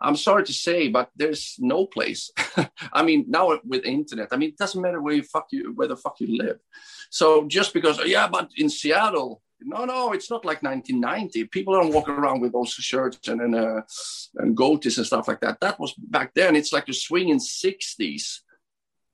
[0.00, 2.30] I'm sorry to say, but there's no place.
[2.92, 5.88] I mean, now with internet, I mean, it doesn't matter where you fuck you, where
[5.88, 6.58] the fuck you live.
[7.10, 11.44] So just because, yeah, but in Seattle, no, no, it's not like 1990.
[11.44, 13.80] People don't walk around with those shirts and and, uh,
[14.36, 15.60] and goatees and stuff like that.
[15.60, 16.56] That was back then.
[16.56, 18.40] It's like the swinging 60s.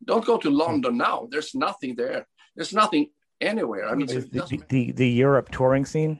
[0.05, 1.29] Don't go to London now.
[1.31, 2.27] There's nothing there.
[2.57, 3.11] There's nothing
[3.41, 3.89] anywhere.
[3.89, 6.19] I mean, the, the, the Europe touring scene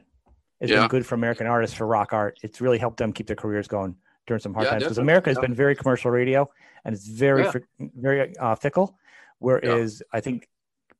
[0.61, 0.79] has yeah.
[0.79, 2.39] been good for American artists for rock art.
[2.43, 3.97] It's really helped them keep their careers going
[4.27, 5.41] during some hard yeah, times because America has yeah.
[5.41, 6.49] been very commercial radio
[6.85, 7.87] and it's very yeah.
[7.95, 8.97] very uh, fickle.
[9.39, 10.47] Whereas I think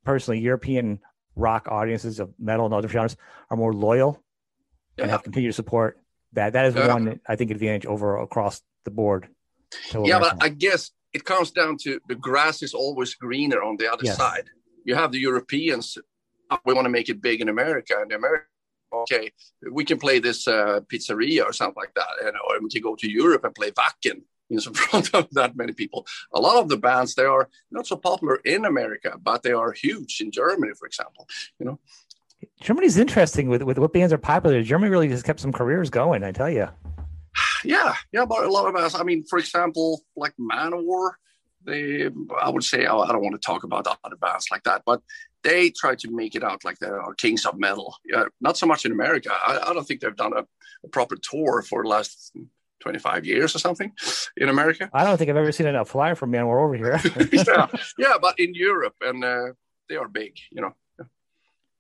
[0.04, 1.00] personally, European
[1.36, 3.16] rock audiences of metal and other genres
[3.50, 4.22] are more loyal
[4.98, 6.00] and have continued to support
[6.34, 6.54] that.
[6.54, 9.28] That is one I think advantage over across the board.
[9.94, 13.92] Yeah, but I guess it comes down to the grass is always greener on the
[13.92, 14.18] other yes.
[14.18, 14.50] side.
[14.86, 15.98] You have the Europeans.
[16.66, 18.48] We want to make it big in America, and the Americans
[18.94, 19.32] okay,
[19.72, 22.96] we can play this uh, pizzeria or something like that, and or we can go
[22.96, 26.06] to Europe and play Wacken in front of that many people.
[26.34, 29.72] A lot of the bands they are not so popular in America, but they are
[29.72, 31.28] huge in Germany, for example.
[31.60, 31.80] You know,
[32.62, 34.62] Germany's interesting with with what bands are popular.
[34.62, 36.24] Germany really just kept some careers going.
[36.24, 36.68] I tell you.
[37.66, 38.94] Yeah, yeah, but a lot of us.
[38.94, 41.12] I mean, for example, like Manowar.
[41.66, 42.10] They,
[42.42, 45.02] I would say, I don't want to talk about other bands like that, but
[45.44, 47.96] they try to make it out like they are kings of metal.
[48.06, 49.32] Yeah, not so much in America.
[49.32, 50.46] I, I don't think they've done a,
[50.84, 52.32] a, proper tour for the last
[52.80, 53.92] 25 years or something
[54.38, 54.90] in America.
[54.94, 57.00] I don't think I've ever seen a flyer from Manowar over here.
[57.32, 57.68] yeah,
[57.98, 59.54] yeah, but in Europe, and uh,
[59.90, 60.76] they are big, you know.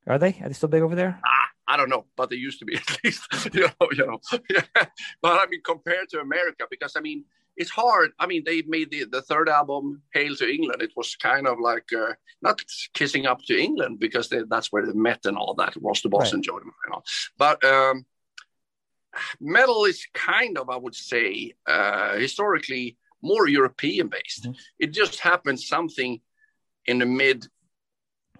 [0.05, 0.37] Are they?
[0.41, 1.19] Are they still big over there?
[1.25, 3.27] Ah, I don't know, but they used to be at least.
[3.53, 4.19] you know, you know.
[4.49, 4.85] Yeah.
[5.21, 7.25] But I mean, compared to America, because I mean,
[7.55, 8.11] it's hard.
[8.19, 10.81] I mean, they made the, the third album, Hail to England.
[10.81, 12.61] It was kind of like uh, not
[12.93, 15.75] kissing up to England because they, that's where they met and all that.
[15.77, 16.45] Was the Boston right.
[16.45, 17.03] Joe, you know.
[17.37, 18.05] But um,
[19.39, 24.43] metal is kind of, I would say, uh, historically more European based.
[24.43, 24.53] Mm-hmm.
[24.79, 26.19] It just happened something
[26.85, 27.47] in the mid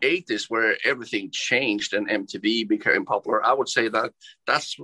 [0.01, 3.43] 80s where everything changed and MTV became popular.
[3.43, 4.11] I would say that
[4.45, 4.77] that's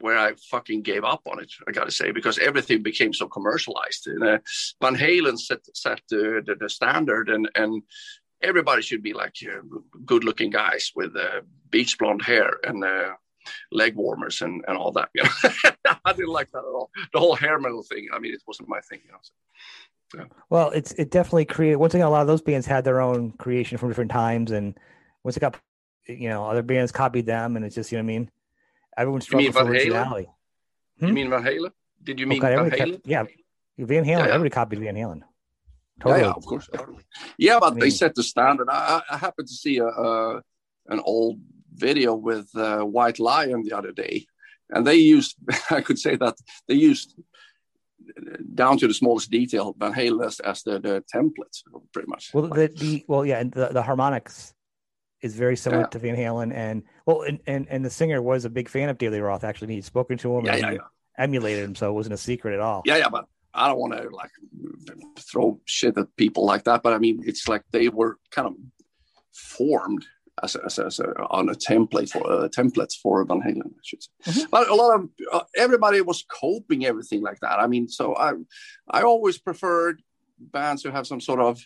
[0.00, 1.52] where I fucking gave up on it.
[1.68, 4.06] I gotta say because everything became so commercialized.
[4.06, 4.38] And, uh,
[4.80, 7.82] Van Halen set set the, the, the, standard, and and
[8.42, 9.60] everybody should be like uh,
[10.04, 13.12] good looking guys with uh, beach blonde hair and uh,
[13.70, 15.10] leg warmers and, and all that.
[15.14, 15.70] You know?
[16.04, 16.90] I didn't like that at all.
[17.12, 18.08] The whole hair metal thing.
[18.12, 19.00] I mean, it wasn't my thing.
[19.04, 19.18] You know.
[19.22, 19.32] So,
[20.18, 20.24] yeah.
[20.48, 21.76] Well, it's it definitely created.
[21.76, 24.78] Once again, a lot of those bands had their own creation from different times, and
[25.22, 25.56] once it got,
[26.06, 28.30] you know, other bands copied them, and it's just you know what I mean.
[28.96, 30.28] Everyone struggled for originality.
[30.98, 31.06] Hmm?
[31.06, 31.70] You mean Van Halen?
[32.02, 32.92] Did you mean okay, Van Halen?
[32.92, 33.24] Kept, yeah,
[33.78, 34.06] Van Halen.
[34.06, 34.34] Yeah, yeah.
[34.34, 35.22] Everybody copied Van Halen.
[36.00, 36.22] Totally.
[36.22, 36.68] Yeah, of course.
[37.38, 38.68] Yeah, but I mean, they set the standard.
[38.70, 39.86] I, I happened to see a,
[40.88, 41.40] an old
[41.74, 44.26] video with uh, White Lion the other day,
[44.70, 45.36] and they used
[45.70, 46.36] I could say that
[46.68, 47.14] they used
[48.54, 51.62] down to the smallest detail Van Halen as, as the, the template,
[51.92, 52.30] pretty much.
[52.32, 54.54] Well, the, the well, yeah, and the, the harmonics
[55.22, 55.88] is very similar yeah.
[55.88, 58.98] to Van Halen, and well, and, and and the singer was a big fan of
[58.98, 59.44] David Roth.
[59.44, 60.78] Actually, he'd spoken to him, yeah, and yeah.
[61.18, 62.82] emulated him, so it wasn't a secret at all.
[62.84, 64.30] Yeah, yeah, but I don't want to like
[65.18, 68.54] throw shit at people like that, but I mean, it's like they were kind of
[69.32, 70.06] formed
[70.42, 73.66] as a, as a, as a on a template for uh, templates for Van Halen,
[73.66, 74.10] I should say.
[74.26, 74.50] Mm-hmm.
[74.50, 77.58] But a lot of uh, everybody was coping everything like that.
[77.58, 78.32] I mean, so I
[78.88, 80.02] I always preferred
[80.38, 81.60] bands who have some sort of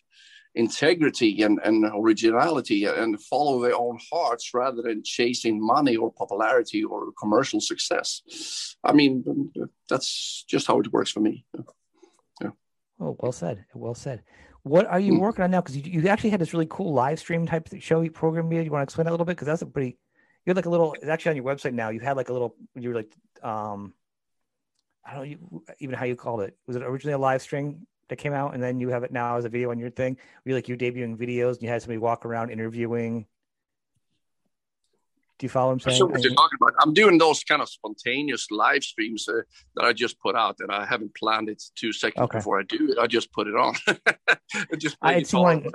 [0.55, 6.85] integrity and, and originality and follow their own hearts rather than chasing money or popularity
[6.85, 8.77] or commercial success.
[8.85, 9.25] I mean,
[9.89, 11.45] that's just how it works for me.
[12.41, 12.51] Yeah.
[13.01, 13.65] Oh, well said.
[13.75, 14.23] Well said.
[14.63, 15.21] What are you mm.
[15.21, 15.61] working on now?
[15.61, 18.51] Because you, you actually had this really cool live stream type show program.
[18.51, 18.63] Here.
[18.63, 19.37] You want to explain that a little bit?
[19.37, 19.99] Because that's a pretty.
[20.47, 20.95] You had like a little.
[20.95, 21.91] It's actually on your website now.
[21.91, 22.57] You had like a little.
[22.75, 23.93] You were like, um,
[25.05, 26.57] I don't know even how you called it.
[26.67, 29.37] Was it originally a live stream that came out, and then you have it now
[29.37, 30.17] as a video on your thing?
[30.45, 33.27] Were you like you debuting videos, and you had somebody walk around interviewing
[35.39, 36.11] do you follow what I'm saying?
[36.11, 36.75] what you're talking about.
[36.81, 39.41] I'm doing those kind of spontaneous live streams uh,
[39.75, 42.39] that I just put out, and I haven't planned it two seconds okay.
[42.39, 42.99] before I do it.
[42.99, 43.75] I just put it on.
[44.79, 45.67] just I had one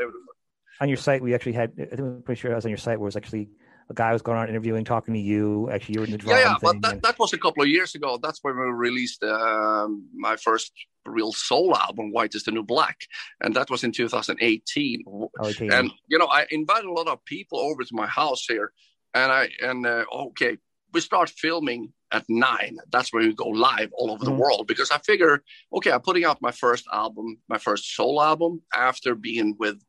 [0.80, 1.22] on your site.
[1.22, 1.74] We actually had.
[1.78, 3.50] I think I'm pretty sure I was on your site where it was actually
[3.90, 5.70] a guy was going on interviewing, talking to you.
[5.72, 6.38] Actually, you were in the drum.
[6.38, 7.02] Yeah, yeah, but that, and...
[7.02, 8.20] that was a couple of years ago.
[8.22, 10.72] That's when we released um, my first
[11.06, 12.98] real soul album, White is the New Black,
[13.42, 15.04] and that was in 2018.
[15.08, 15.30] Oh,
[15.60, 18.72] and you know, I invited a lot of people over to my house here
[19.14, 20.58] and I and uh, okay,
[20.94, 22.78] we start filming at nine.
[22.92, 24.34] That's when we go live all over mm-hmm.
[24.34, 28.22] the world because I figure, okay, I'm putting out my first album, my first soul
[28.22, 29.82] album after being with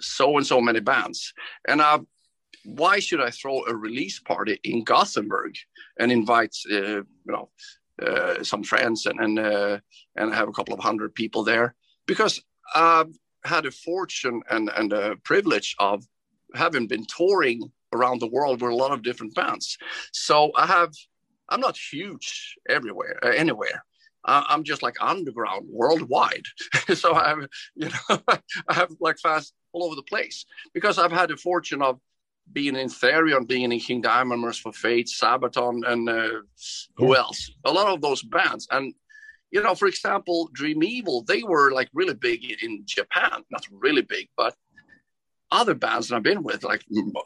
[0.00, 1.32] so and so many bands,
[1.66, 2.00] and uh,
[2.68, 5.54] why should I throw a release party in Gothenburg
[5.98, 7.48] and invite uh, you know
[8.02, 9.78] uh, some friends and and uh,
[10.16, 11.74] and have a couple of hundred people there
[12.06, 12.40] because
[12.74, 13.14] I've
[13.44, 16.04] had a fortune and and a privilege of
[16.54, 19.78] having been touring around the world with a lot of different bands.
[20.12, 20.92] So I have,
[21.48, 23.84] I'm not huge everywhere, uh, anywhere.
[24.24, 26.44] I'm just like underground worldwide.
[26.94, 28.20] so I have, you know,
[28.68, 30.44] I have like fans all over the place
[30.74, 31.98] because I've had the fortune of
[32.52, 36.28] being in Therion, being in King Diamond, Mercyful Fate, Sabaton, and uh,
[36.96, 37.50] who else?
[37.64, 38.66] A lot of those bands.
[38.70, 38.94] And,
[39.50, 43.44] you know, for example, Dream Evil, they were like really big in Japan.
[43.50, 44.54] Not really big, but
[45.50, 46.84] other bands that I've been with, like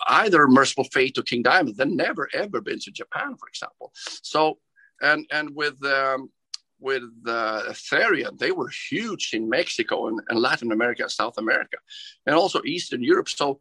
[0.09, 3.93] either Mercyful Fate or King Diamond, they've never ever been to Japan, for example.
[4.23, 4.59] So,
[5.01, 6.31] and and with um,
[6.79, 11.79] with uh, Therion, they were huge in Mexico and, and Latin America, South America,
[12.27, 13.29] and also Eastern Europe.
[13.29, 13.59] So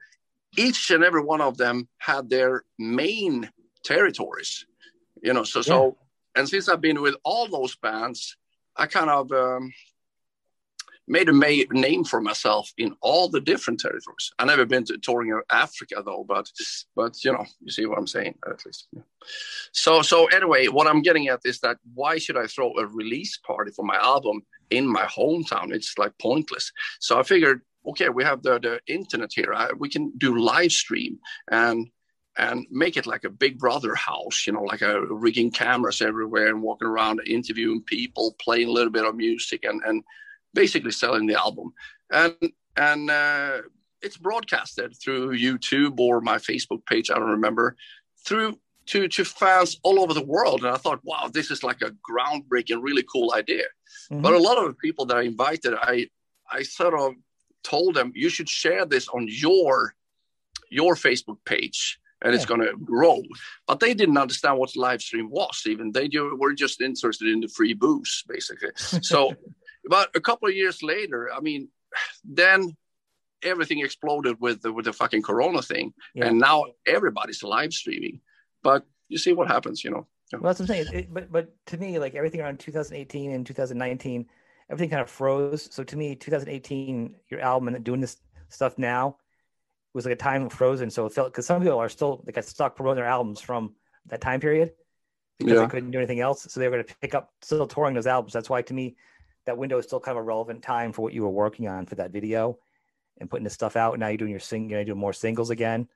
[0.58, 3.50] each and every one of them had their main
[3.84, 4.66] territories,
[5.22, 5.44] you know.
[5.44, 5.64] So yeah.
[5.64, 5.98] so,
[6.36, 8.38] and since I've been with all those bands,
[8.76, 9.72] I kind of um,
[11.08, 14.32] made a ma- name for myself in all the different territories.
[14.40, 16.50] I've never been to touring Africa though, but
[16.96, 18.88] but you know, you see what I'm saying at least.
[18.94, 19.02] Yeah.
[19.72, 23.38] So so anyway, what I'm getting at is that why should I throw a release
[23.38, 25.74] party for my album in my hometown?
[25.74, 26.72] It's like pointless.
[27.00, 29.54] So I figured, okay, we have the the internet here.
[29.54, 31.20] I, we can do live stream
[31.50, 31.88] and
[32.38, 36.48] and make it like a big brother house, you know, like a rigging cameras everywhere
[36.48, 40.04] and walking around interviewing people, playing a little bit of music and and
[40.54, 41.74] basically selling the album.
[42.12, 42.36] And
[42.78, 43.62] and uh,
[44.02, 47.12] it's broadcasted through YouTube or my Facebook page.
[47.12, 47.76] I don't remember
[48.26, 48.58] through
[48.88, 50.64] to to fans all over the world.
[50.64, 53.66] And I thought, wow, this is like a groundbreaking, really cool idea.
[54.12, 54.22] Mm-hmm.
[54.22, 56.08] But a lot of the people that I invited, I
[56.50, 57.14] I sort of
[57.64, 59.96] told them you should share this on your
[60.70, 62.36] your Facebook page and yeah.
[62.36, 63.22] it's going to grow.
[63.68, 65.64] But they didn't understand what live stream was.
[65.66, 68.70] Even they were just interested in the free booze, basically.
[69.02, 69.34] So,
[69.86, 71.70] about a couple of years later, I mean,
[72.24, 72.78] then
[73.44, 76.28] everything exploded with the, with the fucking Corona thing, yeah.
[76.28, 78.22] and now everybody's live streaming.
[78.64, 80.08] But you see what happens, you know.
[80.34, 80.94] Well, that's what I'm saying.
[80.94, 84.28] It, but but to me, like everything around 2018 and 2019,
[84.72, 85.68] everything kind of froze.
[85.72, 88.18] So to me, 2018, your album and doing this
[88.50, 89.18] stuff now
[89.94, 90.90] was like a time frozen.
[90.90, 93.76] So it felt because some people are still they got stuck promoting their albums from
[94.08, 94.72] that time period
[95.38, 95.62] because yeah.
[95.62, 96.48] they couldn't do anything else.
[96.50, 98.34] So they were going to pick up still touring those albums.
[98.34, 98.96] That's why to me
[99.46, 101.86] that window is still kind of a relevant time for what you were working on
[101.86, 102.58] for that video
[103.20, 104.00] and putting this stuff out.
[104.00, 105.88] Now you're doing your sing, you're doing more singles again.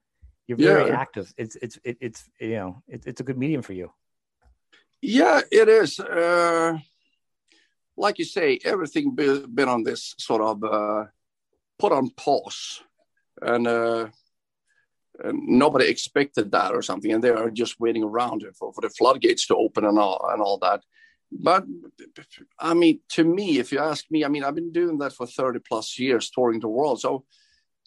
[0.48, 1.00] You're very yeah.
[1.00, 1.34] active.
[1.38, 3.92] It's it's it, it's you know it, it's a good medium for you.
[5.02, 6.00] Yeah, it is.
[6.00, 6.78] Uh,
[7.98, 11.06] like you say, everything be, been on this sort of uh,
[11.80, 12.82] put on pause,
[13.42, 14.08] and, uh,
[15.24, 18.90] and nobody expected that or something, and they are just waiting around for, for the
[18.90, 20.82] floodgates to open and all and all that.
[21.32, 21.66] But
[22.60, 25.28] I mean, to me, if you ask me, I mean, I've been doing that for
[25.28, 27.02] 30 plus years, touring the world.
[27.02, 27.26] So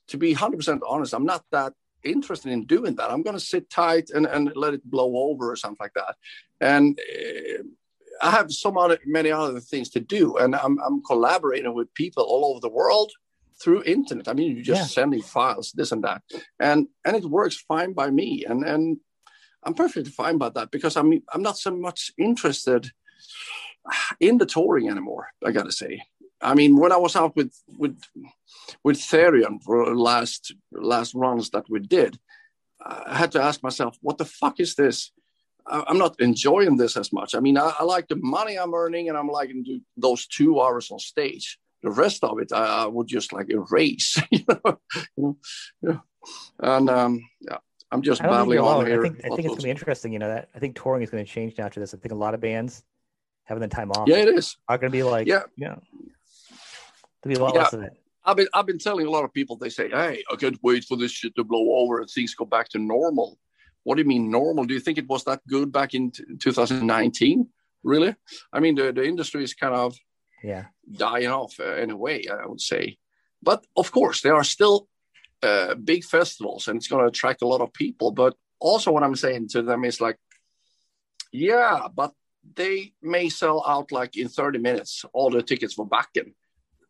[0.08, 3.10] to be 100% honest, I'm not that interested in doing that.
[3.10, 6.16] I'm going to sit tight and, and let it blow over or something like that.
[6.60, 7.62] And uh,
[8.20, 10.36] I have so many, many other things to do.
[10.36, 13.12] And I'm, I'm collaborating with people all over the world
[13.60, 14.28] through internet.
[14.28, 15.02] I mean, you're just yeah.
[15.02, 16.22] sending files, this and that.
[16.60, 18.44] And, and it works fine by me.
[18.48, 18.98] And, and
[19.64, 22.90] I'm perfectly fine by that because I'm, I'm not so much interested–
[24.20, 25.28] in the touring anymore.
[25.44, 26.02] I gotta say.
[26.40, 27.98] I mean, when I was out with with
[28.84, 32.18] with Therion for last last runs that we did,
[32.84, 35.12] I had to ask myself, what the fuck is this?
[35.70, 37.34] I'm not enjoying this as much.
[37.34, 40.90] I mean, I, I like the money I'm earning, and I'm liking those two hours
[40.90, 41.58] on stage.
[41.82, 44.16] The rest of it, I, I would just like erase.
[44.30, 45.36] you know,
[45.82, 45.98] yeah.
[46.58, 47.58] And um, yeah,
[47.90, 49.04] I'm just babbling on here.
[49.04, 50.12] I think, I think it's going to be interesting.
[50.12, 51.94] You know that I think touring is going to change now after this.
[51.94, 52.82] I think a lot of bands
[53.44, 54.08] having the time off.
[54.08, 54.56] Yeah, it is.
[54.68, 55.76] Are going to be like, yeah, yeah,
[57.22, 57.62] to be a lot yeah.
[57.62, 57.92] less of it.
[58.24, 59.56] I've been I've been telling a lot of people.
[59.56, 62.44] They say, "Hey, I can't wait for this shit to blow over and things go
[62.44, 63.38] back to normal."
[63.88, 64.64] What do you mean normal?
[64.64, 67.48] Do you think it was that good back in 2019?
[67.82, 68.14] Really?
[68.52, 69.96] I mean, the the industry is kind of
[70.44, 72.26] yeah dying off uh, in a way.
[72.30, 72.98] I would say,
[73.42, 74.88] but of course there are still
[75.42, 78.10] uh, big festivals, and it's going to attract a lot of people.
[78.10, 80.18] But also, what I'm saying to them is like,
[81.32, 82.12] yeah, but
[82.56, 86.34] they may sell out like in 30 minutes all the tickets for Wacken,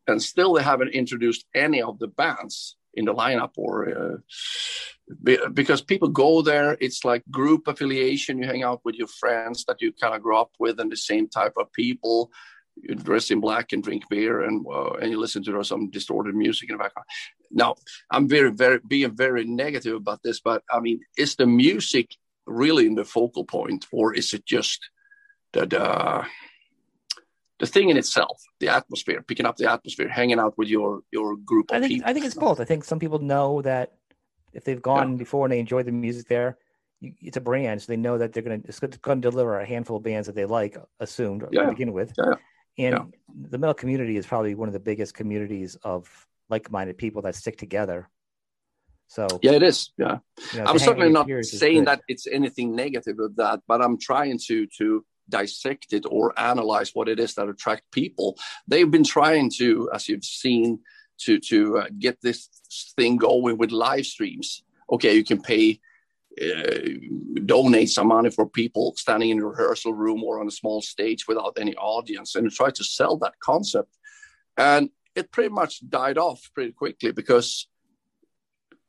[0.08, 5.80] and still they haven't introduced any of the bands in the lineup or uh, because
[5.80, 8.38] people go there it's like group affiliation.
[8.38, 10.96] You hang out with your friends that you kind of grow up with and the
[10.96, 12.30] same type of people.
[12.76, 16.34] You dress in black and drink beer and uh, and you listen to some distorted
[16.34, 17.06] music in the background.
[17.50, 17.76] Now
[18.10, 22.14] i'm very very being very negative about this but i mean is the music
[22.46, 24.90] really in the focal point or is it just
[25.52, 26.26] the, the
[27.58, 31.36] the thing in itself, the atmosphere, picking up the atmosphere, hanging out with your your
[31.36, 32.08] group I think, people.
[32.08, 32.60] I think it's both.
[32.60, 33.94] I think some people know that
[34.52, 35.18] if they've gone yeah.
[35.18, 36.58] before and they enjoy the music there,
[37.00, 39.66] it's a brand, so they know that they're going to it's going to deliver a
[39.66, 41.62] handful of bands that they like, assumed yeah.
[41.62, 42.12] to begin with.
[42.16, 42.34] Yeah.
[42.78, 43.14] And
[43.50, 46.08] the metal community is probably one of the biggest communities of
[46.48, 48.08] like-minded people that stick together.
[49.08, 49.90] So yeah, it is.
[49.96, 50.18] Yeah,
[50.52, 54.38] you know, I'm certainly not saying that it's anything negative of that, but I'm trying
[54.46, 58.36] to to dissect it or analyze what it is that attract people.
[58.66, 60.80] They've been trying to, as you've seen,
[61.18, 62.48] to to uh, get this
[62.96, 64.62] thing going with live streams.
[64.90, 65.80] Okay, you can pay.
[66.40, 66.90] Uh,
[67.46, 71.26] donate some money for people standing in a rehearsal room or on a small stage
[71.26, 73.98] without any audience and try to sell that concept
[74.56, 77.66] and it pretty much died off pretty quickly because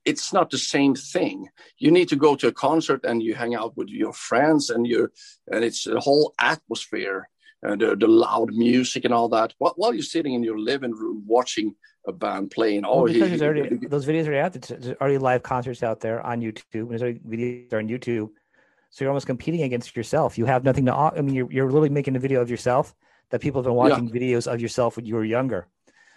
[0.05, 1.49] it's not the same thing.
[1.77, 4.87] You need to go to a concert and you hang out with your friends and
[4.87, 5.11] you
[5.51, 7.29] and it's a whole atmosphere
[7.61, 10.91] and the, the, loud music and all that while, while, you're sitting in your living
[10.91, 11.75] room watching
[12.07, 12.85] a band playing.
[12.85, 14.53] Oh, well, he, already, he, those videos are out.
[14.53, 16.89] There's already live concerts out there on YouTube.
[16.89, 18.29] There's already videos on YouTube.
[18.91, 20.37] So you're almost competing against yourself.
[20.37, 20.95] You have nothing to.
[20.95, 22.95] I mean, you're, you're literally making a video of yourself
[23.29, 24.13] that people have been watching yeah.
[24.13, 25.67] videos of yourself when you were younger.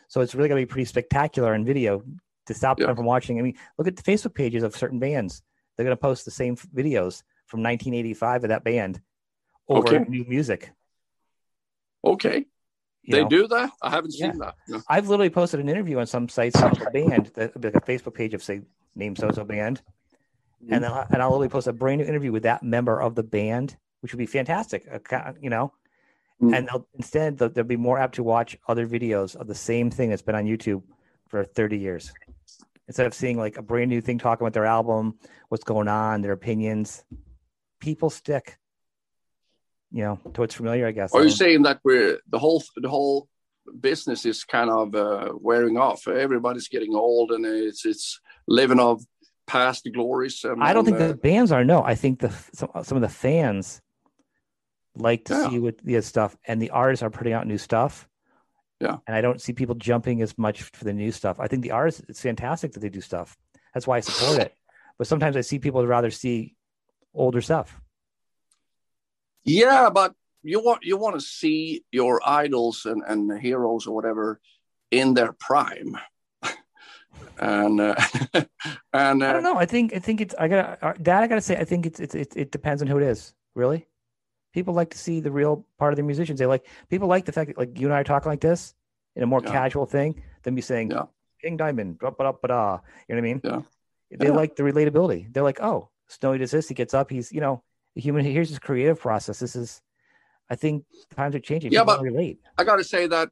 [0.08, 2.02] So it's really going to be pretty spectacular in video
[2.46, 2.86] to stop yeah.
[2.86, 3.38] them from watching.
[3.38, 5.42] I mean, look at the Facebook pages of certain bands.
[5.76, 9.00] They're going to post the same videos from 1985 of that band
[9.68, 10.04] over okay.
[10.08, 10.70] new music.
[12.04, 12.46] Okay.
[13.02, 13.28] You they know?
[13.28, 13.70] do that?
[13.82, 14.30] I haven't yeah.
[14.30, 14.54] seen that.
[14.68, 14.82] No.
[14.88, 18.14] I've literally posted an interview on some sites of a band, that, like a Facebook
[18.14, 18.62] page of, say,
[18.94, 19.82] name so so band.
[20.62, 20.74] Mm-hmm.
[20.74, 23.22] And then and I'll literally post a brand new interview with that member of the
[23.22, 24.86] band, which would be fantastic.
[25.40, 25.72] You know,
[26.40, 26.54] mm-hmm.
[26.54, 29.90] and they'll, instead they'll, they'll be more apt to watch other videos of the same
[29.90, 30.82] thing that's been on YouTube
[31.28, 32.12] for 30 years.
[32.92, 35.14] Instead of seeing like a brand new thing talking about their album,
[35.48, 37.02] what's going on, their opinions.
[37.80, 38.58] People stick,
[39.90, 40.86] you know, to what's familiar.
[40.86, 41.14] I guess.
[41.14, 43.28] Are you saying that we're the whole the whole
[43.80, 46.06] business is kind of uh, wearing off?
[46.06, 49.02] Everybody's getting old, and it's it's living off
[49.46, 50.44] past glories.
[50.44, 51.64] And, I don't think uh, the bands are.
[51.64, 53.80] No, I think the some, some of the fans
[54.94, 55.48] like to yeah.
[55.48, 58.06] see what the stuff, and the artists are putting out new stuff.
[58.82, 58.96] Yeah.
[59.06, 61.38] And I don't see people jumping as much for the new stuff.
[61.38, 63.36] I think the artists, it's fantastic that they do stuff.
[63.72, 64.56] That's why I support it.
[64.98, 66.56] But sometimes I see people rather see
[67.14, 67.80] older stuff.
[69.44, 74.40] Yeah, but you want you want to see your idols and, and heroes or whatever
[74.90, 75.96] in their prime.
[77.38, 77.94] and uh,
[78.92, 79.56] and uh, I don't know.
[79.56, 82.00] I think I think it's I got uh, that I gotta say I think it's,
[82.00, 83.32] it's it, it depends on who it is.
[83.54, 83.86] Really,
[84.52, 86.38] people like to see the real part of the musicians.
[86.38, 88.74] They like people like the fact that like you and I are talking like this
[89.16, 89.50] in a more yeah.
[89.50, 91.04] casual thing than me saying yeah.
[91.40, 92.32] King Diamond, da da da.
[92.38, 93.40] You know what I mean?
[93.42, 93.60] Yeah.
[94.10, 94.32] They yeah.
[94.32, 95.32] like the relatability.
[95.32, 96.68] They're like, oh, Snowy does this.
[96.68, 97.10] He gets up.
[97.10, 97.62] He's you know
[97.96, 98.24] a human.
[98.24, 99.38] Here's his creative process.
[99.38, 99.80] This is.
[100.50, 100.84] I think
[101.16, 101.72] times are changing.
[101.72, 102.40] Yeah, people but relate.
[102.58, 103.30] I got to say that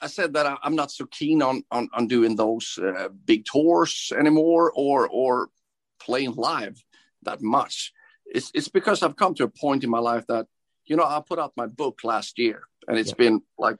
[0.00, 4.12] I said that I'm not so keen on on, on doing those uh, big tours
[4.16, 5.48] anymore or or
[5.98, 6.82] playing live
[7.22, 7.92] that much
[8.34, 10.46] it's it's because I've come to a point in my life that
[10.86, 13.16] you know I put out my book last year, and it's yeah.
[13.16, 13.76] been like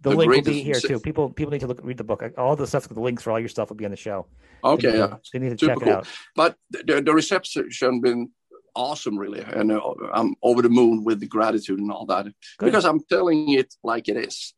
[0.00, 0.98] the, the link will be here too.
[0.98, 2.22] People people need to look read the book.
[2.38, 4.26] All the stuff, the links for all your stuff will be on the show.
[4.64, 5.88] Okay, they yeah, they need to Super check cool.
[5.88, 6.08] it out.
[6.34, 8.30] But the, the reception has been
[8.74, 9.80] awesome, really, and uh,
[10.12, 12.34] I'm over the moon with the gratitude and all that Good.
[12.66, 14.54] because I'm telling it like it is,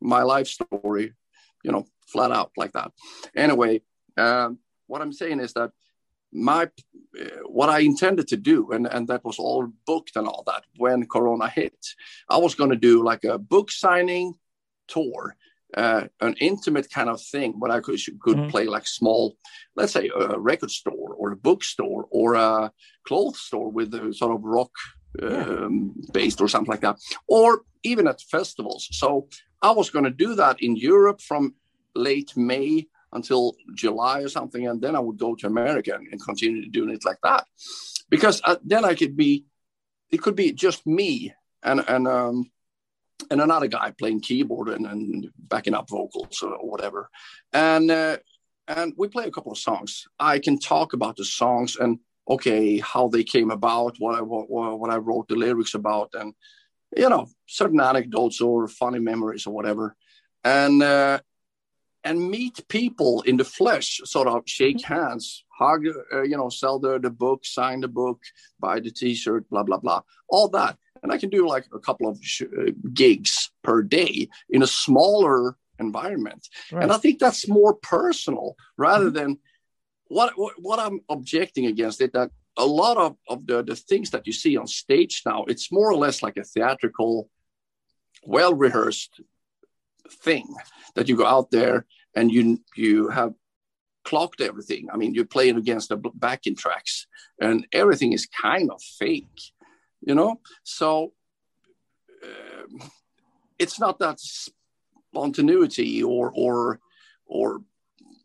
[0.00, 1.14] my life story,
[1.64, 2.92] you know, flat out like that.
[3.34, 3.82] Anyway,
[4.16, 5.72] um, what I'm saying is that
[6.32, 6.64] my
[7.18, 10.64] uh, what I intended to do, and, and that was all booked and all that
[10.76, 11.76] when Corona hit.
[12.28, 14.34] I was going to do like a book signing
[14.86, 15.36] tour,
[15.74, 18.50] uh, an intimate kind of thing, but I could, could mm-hmm.
[18.50, 19.36] play like small,
[19.76, 22.72] let's say a record store or a bookstore or a
[23.06, 24.72] clothes store with a sort of rock
[25.22, 28.88] um, based or something like that, or even at festivals.
[28.90, 29.28] So
[29.62, 31.54] I was going to do that in Europe from
[31.94, 33.42] late May until
[33.74, 37.04] July or something, and then I would go to America and, and continue doing it
[37.04, 37.42] like that,
[38.14, 39.46] because uh, then I could be,
[40.14, 42.36] it could be just me and and um,
[43.30, 47.00] and another guy playing keyboard and, and backing up vocals or whatever,
[47.52, 48.16] and uh,
[48.68, 49.90] and we play a couple of songs.
[50.32, 54.78] I can talk about the songs and okay how they came about, what I what,
[54.80, 56.34] what I wrote the lyrics about, and
[56.96, 59.86] you know certain anecdotes or funny memories or whatever,
[60.42, 60.82] and.
[60.82, 61.18] Uh,
[62.06, 64.94] and meet people in the flesh, sort of shake mm-hmm.
[64.94, 65.84] hands, hug,
[66.14, 68.20] uh, you know, sell the, the book, sign the book,
[68.60, 70.78] buy the t-shirt, blah, blah, blah, all that.
[71.02, 74.68] And I can do like a couple of sh- uh, gigs per day in a
[74.68, 76.48] smaller environment.
[76.70, 76.84] Right.
[76.84, 79.18] And I think that's more personal rather mm-hmm.
[79.18, 79.38] than
[80.06, 84.10] what, what, what I'm objecting against it that a lot of, of the, the things
[84.10, 87.28] that you see on stage now, it's more or less like a theatrical,
[88.22, 89.20] well rehearsed
[90.08, 90.46] thing
[90.94, 91.84] that you go out there
[92.16, 93.34] and you you have
[94.04, 94.88] clocked everything.
[94.92, 97.06] I mean, you're playing against the backing tracks,
[97.40, 99.40] and everything is kind of fake,
[100.00, 100.40] you know.
[100.64, 101.12] So
[102.24, 102.86] uh,
[103.58, 106.80] it's not that spontaneity or or
[107.26, 107.60] or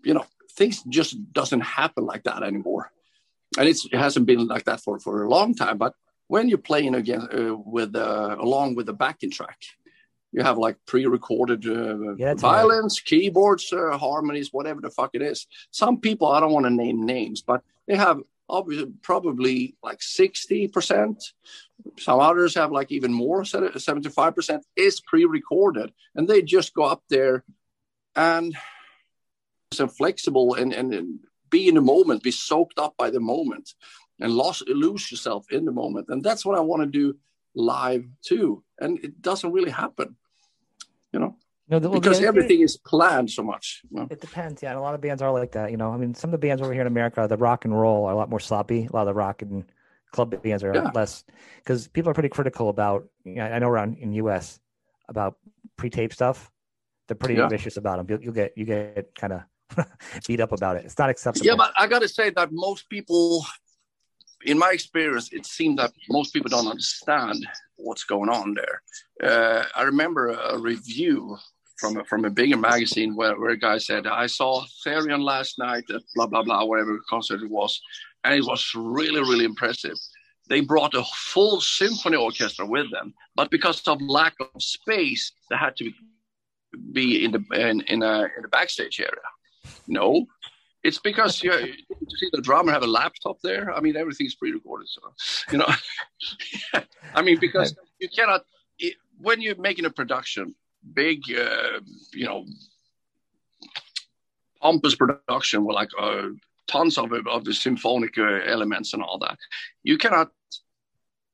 [0.03, 2.91] you know things just doesn't happen like that anymore,
[3.57, 5.77] and it hasn't been like that for for a long time.
[5.77, 5.93] But
[6.27, 9.57] when you're playing again uh, with uh, along with the backing track,
[10.31, 13.05] you have like pre-recorded uh, yeah, violins, right.
[13.05, 15.47] keyboards, uh, harmonies, whatever the fuck it is.
[15.71, 21.23] Some people, I don't want to name names, but they have obviously probably like 60%.
[21.99, 25.91] Some others have like even more, 75% is pre-recorded.
[26.15, 27.43] And they just go up there
[28.15, 28.55] and
[29.73, 31.19] so flexible and, and, and
[31.49, 33.73] be in the moment, be soaked up by the moment
[34.19, 36.07] and lost, lose yourself in the moment.
[36.09, 37.17] And that's what I want to do
[37.55, 38.63] live too.
[38.79, 40.15] And it doesn't really happen.
[41.71, 43.81] No, the, because the, everything is planned so much.
[43.89, 44.07] You know?
[44.11, 44.71] It depends, yeah.
[44.71, 45.93] And a lot of bands are like that, you know.
[45.93, 48.11] I mean, some of the bands over here in America, the rock and roll are
[48.11, 48.89] a lot more sloppy.
[48.91, 49.63] A lot of the rock and
[50.11, 50.91] club bands are yeah.
[50.93, 51.23] less
[51.59, 53.07] because people are pretty critical about.
[53.23, 54.59] You know, I know around in U.S.
[55.07, 55.37] about
[55.77, 56.51] pre-tape stuff.
[57.07, 57.47] They're pretty yeah.
[57.47, 58.07] vicious about them.
[58.09, 59.87] You'll, you'll get you get kind of
[60.27, 60.83] beat up about it.
[60.83, 61.47] It's not acceptable.
[61.47, 63.45] Yeah, but I got to say that most people,
[64.43, 67.47] in my experience, it seems that most people don't understand
[67.77, 68.81] what's going on there.
[69.23, 71.37] Uh, I remember a review
[71.81, 75.57] from a, from a bigger magazine where, where a guy said, "I saw Therion last
[75.57, 77.81] night at blah blah blah, whatever concert it was,
[78.23, 79.97] and it was really really impressive."
[80.49, 85.57] They brought a full symphony orchestra with them, but because of lack of space, they
[85.57, 85.91] had to
[86.93, 89.29] be in the in, in, a, in the backstage area.
[89.87, 90.25] No,
[90.83, 93.73] It's because you, you see the drummer have a laptop there.
[93.73, 95.01] I mean, everything's pre-recorded, so
[95.51, 95.71] you know.
[97.13, 98.41] I mean, because you cannot
[98.79, 100.55] it, when you're making a production,
[100.93, 101.79] big, uh,
[102.13, 102.45] you know,
[104.61, 106.29] pompous production with like uh,
[106.67, 109.37] tons of of the symphonic uh, elements and all that.
[109.83, 110.31] You cannot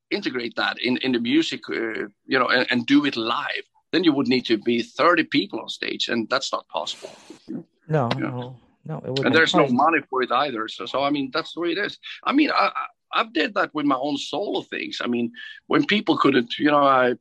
[0.10, 3.66] integrate that in in the music, uh, you know, and, and, do it live.
[3.92, 7.12] Then you would need to be thirty people on stage, and that's not possible.
[7.88, 9.14] No, no, no.
[9.24, 10.68] and there's no money for it either.
[10.68, 11.98] So, so I mean, that's the way it is.
[12.24, 15.00] I mean, I, I I've did that with my own solo things.
[15.02, 15.32] I mean,
[15.68, 17.16] when people couldn't, you know, I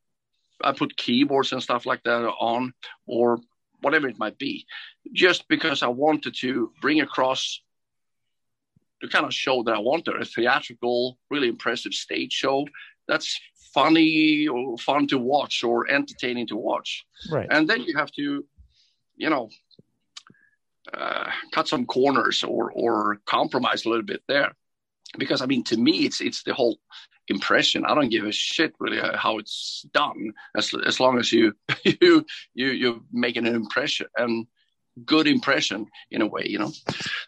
[0.63, 2.73] I put keyboards and stuff like that on,
[3.07, 3.39] or
[3.83, 4.67] whatever it might be,
[5.13, 7.61] just because I wanted to bring across
[9.03, 12.67] the kind of show that I wanted a theatrical, really impressive stage show
[13.07, 13.39] that's
[13.75, 17.05] funny or fun to watch or entertaining to watch.
[17.31, 17.47] Right.
[17.51, 18.45] And then you have to,
[19.17, 19.51] you know,
[20.95, 24.53] uh, cut some corners or or compromise a little bit there,
[25.19, 26.79] because I mean, to me, it's it's the whole
[27.29, 27.85] impression.
[27.85, 31.55] I don't give a shit really how it's done, as as long as you
[31.85, 32.25] you
[32.55, 34.47] you you're making an impression and
[35.05, 36.73] good impression in a way, you know.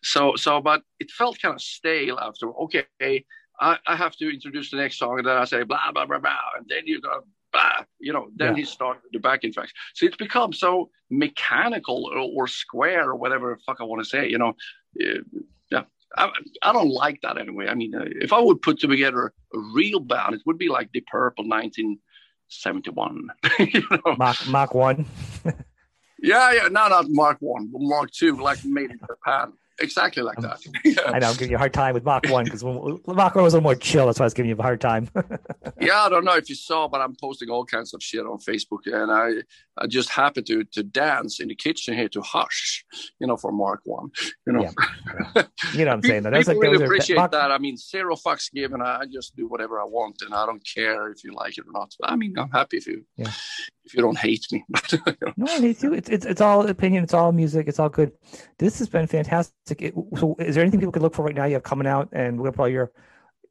[0.02, 2.52] So so, but it felt kind of stale after.
[2.64, 3.24] Okay,
[3.60, 6.18] I, I have to introduce the next song, and then I say blah blah blah
[6.18, 7.24] blah, and then you go.
[7.50, 8.56] Blah, you know, then yeah.
[8.56, 9.72] he started the backing tracks.
[9.94, 14.08] So it's become so mechanical or, or square or whatever the fuck I want to
[14.08, 14.28] say.
[14.28, 14.52] You know,
[14.94, 15.84] yeah,
[16.16, 16.30] I,
[16.62, 17.68] I, don't like that anyway.
[17.68, 20.90] I mean, uh, if I would put together a real band, it would be like
[20.92, 23.28] the Purple 1971.
[23.58, 24.16] you know?
[24.16, 25.06] Mark Mark One.
[26.20, 30.38] Yeah, yeah, no, not Mark One, but Mark Two, like made in Japan exactly like
[30.38, 30.60] um, that.
[30.84, 31.02] yeah.
[31.06, 33.54] I know I'm giving you a hard time with Mark 1 because Mark 1 was
[33.54, 34.06] a little more chill.
[34.06, 35.08] That's why I was giving you a hard time.
[35.80, 38.38] yeah, I don't know if you saw, but I'm posting all kinds of shit on
[38.38, 38.86] Facebook.
[38.86, 39.42] And I,
[39.76, 42.84] I just happened to, to dance in the kitchen here to Hush,
[43.20, 44.10] you know, for Mark 1.
[44.46, 45.42] You know, yeah.
[45.74, 46.22] you know what I'm saying?
[46.24, 47.32] That People like, really appreciate Mark...
[47.32, 47.50] that.
[47.50, 48.82] I mean, zero fucks given.
[48.82, 51.72] I just do whatever I want and I don't care if you like it or
[51.72, 51.94] not.
[52.02, 53.04] I mean, I'm happy if you.
[53.16, 53.32] Yeah
[53.88, 54.64] if you don't hate me.
[55.36, 55.94] no, I hate you.
[55.94, 57.02] It's, it's it's all opinion.
[57.04, 57.68] It's all music.
[57.68, 58.12] It's all good.
[58.58, 59.80] This has been fantastic.
[59.80, 61.46] It, so, is there anything people could look for right now?
[61.46, 62.92] You have coming out, and we'll put all your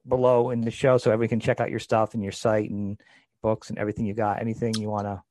[0.08, 3.02] below in the show so everyone can check out your stuff and your site and
[3.42, 4.40] books and everything you got.
[4.40, 5.24] Anything you want to?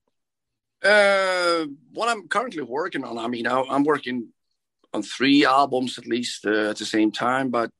[0.89, 3.17] Uh, what I'm currently working on.
[3.17, 4.31] I mean, I, am working
[4.93, 7.71] on three albums at least uh, at the same time, but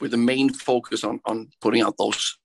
[0.00, 2.38] with the main focus on on putting out those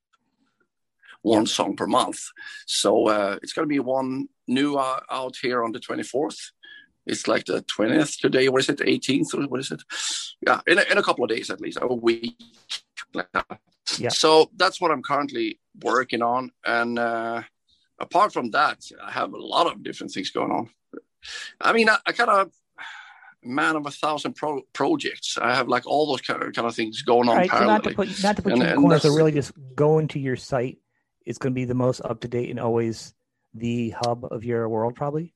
[1.22, 2.20] one song per month.
[2.66, 6.50] So uh, it's going to be one new uh, out here on the 24th.
[7.06, 8.48] It's like the 20th today.
[8.48, 8.78] What is it?
[8.78, 9.82] 18th or what is it?
[10.46, 12.36] Yeah, in a, in a couple of days at least, a week
[13.14, 13.58] like that.
[13.98, 14.10] Yeah.
[14.10, 16.50] So that's what I'm currently working on.
[16.64, 17.42] And uh,
[17.98, 20.70] apart from that, I have a lot of different things going on.
[21.60, 22.52] I mean, I, I kind of
[23.44, 25.36] man of a thousand pro- projects.
[25.40, 27.36] I have like all those kind of, kind of things going on.
[27.36, 29.52] Right, so not to put not to put and, you in corner, so really just
[29.74, 30.78] go into your site
[31.26, 33.14] it's going to be the most up to date and always
[33.54, 35.34] the hub of your world, probably?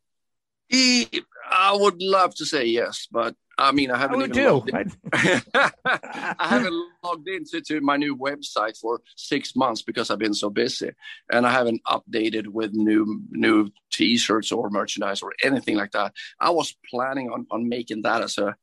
[0.70, 4.44] I would love to say yes, but I mean, I haven't I even.
[4.44, 4.92] Logged in.
[5.12, 10.50] I haven't logged into to my new website for six months because I've been so
[10.50, 10.90] busy,
[11.32, 16.12] and I haven't updated with new new T-shirts or merchandise or anything like that.
[16.40, 18.56] I was planning on on making that as a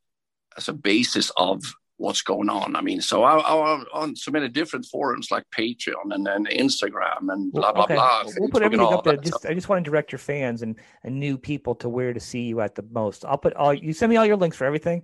[0.58, 1.64] as a basis of
[1.98, 2.76] what's going on.
[2.76, 7.30] I mean, so I, am on so many different forums like Patreon and then Instagram
[7.30, 7.96] and blah blah okay.
[7.96, 8.24] blah.
[8.38, 9.18] We'll put everything up there.
[9.18, 12.20] Just, I just want to direct your fans and, and new people to where to
[12.20, 13.26] see you at the most.
[13.26, 15.04] I'll put all you send me all your links for everything,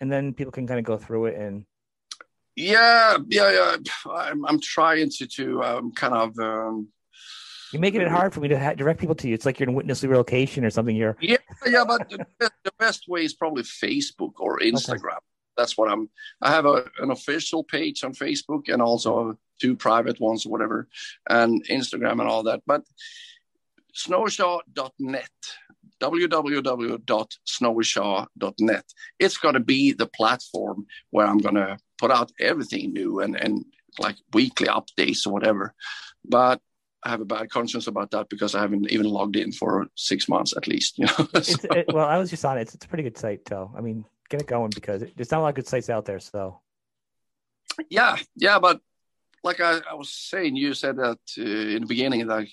[0.00, 1.64] and then people can kind of go through it and.
[2.58, 3.76] Yeah, yeah, yeah.
[4.10, 6.38] I'm, I'm trying to to um, kind of.
[6.38, 6.88] Um,
[7.72, 9.34] you're making it hard for me to ha- direct people to you.
[9.34, 10.96] It's like you're in witness relocation or something.
[10.96, 15.16] You're yeah, yeah, but the, the best way is probably Facebook or Instagram.
[15.16, 16.08] Okay that's what I'm.
[16.42, 20.88] I have a, an official page on Facebook and also two private ones whatever,
[21.28, 22.62] and Instagram and all that.
[22.66, 22.84] But
[23.94, 25.30] snowyshaw.net,
[26.00, 28.84] www.snowyshaw.net.
[29.18, 33.36] It's going to be the platform where I'm going to put out everything new and
[33.36, 33.64] and
[33.98, 35.74] like weekly updates or whatever.
[36.24, 36.60] But
[37.02, 40.28] I have a bad conscience about that because I haven't even logged in for six
[40.28, 40.98] months at least.
[40.98, 41.28] You know.
[41.42, 41.68] so.
[41.70, 42.62] it, well, I was just on it.
[42.62, 43.72] It's, it's a pretty good site, though.
[43.76, 46.20] I mean, get it going because there's not a lot of good sites out there.
[46.20, 46.60] So,
[47.90, 48.80] yeah, yeah, but
[49.42, 52.50] like I, I was saying, you said that uh, in the beginning, like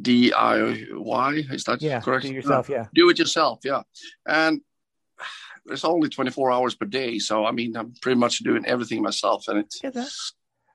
[0.00, 2.24] DIY is that yeah, correct?
[2.24, 2.86] Do yourself, yeah.
[2.94, 3.82] Do it yourself, yeah.
[4.26, 4.60] And
[5.64, 9.48] there's only 24 hours per day, so I mean, I'm pretty much doing everything myself,
[9.48, 9.80] and it's.
[9.82, 10.04] Yeah.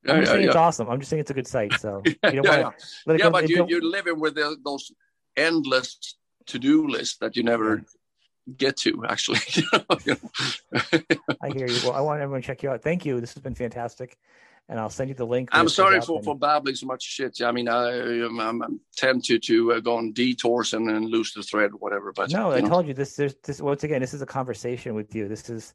[0.07, 0.47] I'm just saying yeah.
[0.47, 0.89] it's awesome.
[0.89, 1.79] I'm just saying it's a good site.
[1.79, 2.69] So yeah, you yeah,
[3.05, 3.29] yeah.
[3.29, 4.91] but you, you're living with the, those
[5.37, 6.17] endless
[6.47, 7.83] to-do lists that you never
[8.57, 9.39] get to actually.
[11.41, 11.79] I hear you.
[11.83, 12.81] Well, I want everyone to check you out.
[12.81, 13.19] Thank you.
[13.19, 14.17] This has been fantastic.
[14.69, 15.49] And I'll send you the link.
[15.51, 16.25] I'm sorry for, and...
[16.25, 17.41] for babbling so much shit.
[17.41, 21.05] I mean, I, um, I, I tend to to uh, go on detours and, and
[21.05, 22.13] lose the thread, or whatever.
[22.13, 22.69] But no, I know.
[22.69, 23.15] told you this.
[23.15, 23.99] There's this once again.
[24.01, 25.27] This is a conversation with you.
[25.27, 25.73] This is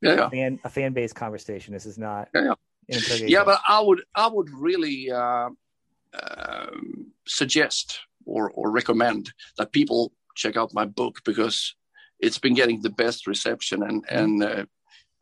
[0.00, 0.26] yeah, yeah.
[0.26, 1.74] a fan a fan based conversation.
[1.74, 2.54] This is not yeah,
[2.88, 3.16] yeah.
[3.26, 5.50] yeah but I would I would really uh,
[6.14, 6.70] uh,
[7.26, 11.74] suggest or or recommend that people check out my book because
[12.20, 14.18] it's been getting the best reception and mm-hmm.
[14.18, 14.64] and uh,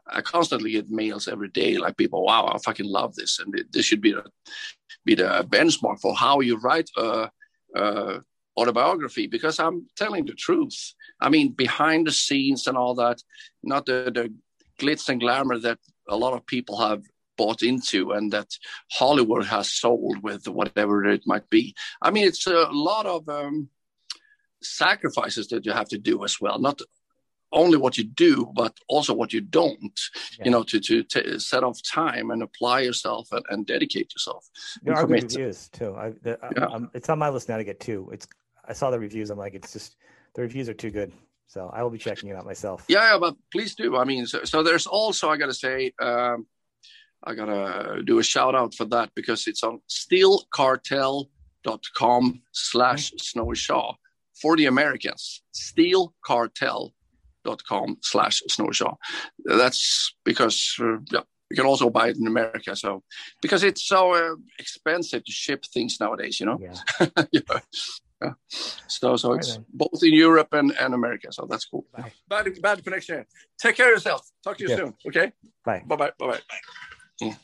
[0.06, 3.84] I constantly get mails every day like people wow I fucking love this and this
[3.84, 4.24] should be the
[5.04, 7.30] be the benchmark for how you write a,
[7.74, 8.20] a
[8.56, 13.22] autobiography because I'm telling the truth I mean behind the scenes and all that
[13.62, 14.34] not the, the
[14.80, 15.78] glitz and glamour that
[16.08, 17.02] a lot of people have
[17.36, 18.48] bought into and that
[18.90, 21.74] Hollywood has sold with whatever it might be.
[22.02, 23.68] I mean, it's a lot of um,
[24.62, 26.58] sacrifices that you have to do as well.
[26.58, 26.80] Not
[27.52, 29.98] only what you do, but also what you don't.
[30.38, 30.44] Yeah.
[30.46, 34.48] You know, to to t- set off time and apply yourself and, and dedicate yourself.
[34.82, 35.94] There are good reviews too.
[35.96, 36.78] I, the, yeah.
[36.94, 38.08] it's on my list now to get two.
[38.12, 38.28] It's
[38.66, 39.30] I saw the reviews.
[39.30, 39.94] I'm like, it's just
[40.34, 41.12] the reviews are too good.
[41.46, 42.84] So I will be checking it out myself.
[42.88, 43.96] Yeah, yeah but please do.
[43.96, 45.94] I mean, so, so there's also I got to say.
[46.00, 46.46] Um,
[47.24, 53.96] I gotta do a shout out for that because it's on steelcartel.com slash Snowy Shaw
[54.40, 58.96] for the Americans, steelcartel.com slash snowyshaw.
[59.44, 61.20] That's because uh, yeah,
[61.50, 62.74] you can also buy it in America.
[62.76, 63.02] So
[63.40, 66.58] because it's so uh, expensive to ship things nowadays, you know.
[66.60, 66.74] Yeah.
[67.32, 67.60] yeah.
[68.22, 68.32] yeah.
[68.86, 71.32] So so it's both in Europe and, and America.
[71.32, 71.86] So that's cool.
[71.96, 72.12] Bye.
[72.28, 73.24] Bad bad connection.
[73.58, 74.28] Take care of yourself.
[74.44, 74.76] Talk to you yeah.
[74.76, 74.94] soon.
[75.06, 75.32] Okay.
[75.64, 75.82] Bye.
[75.86, 76.12] Bye bye.
[76.18, 76.40] Bye
[77.20, 77.36] bye.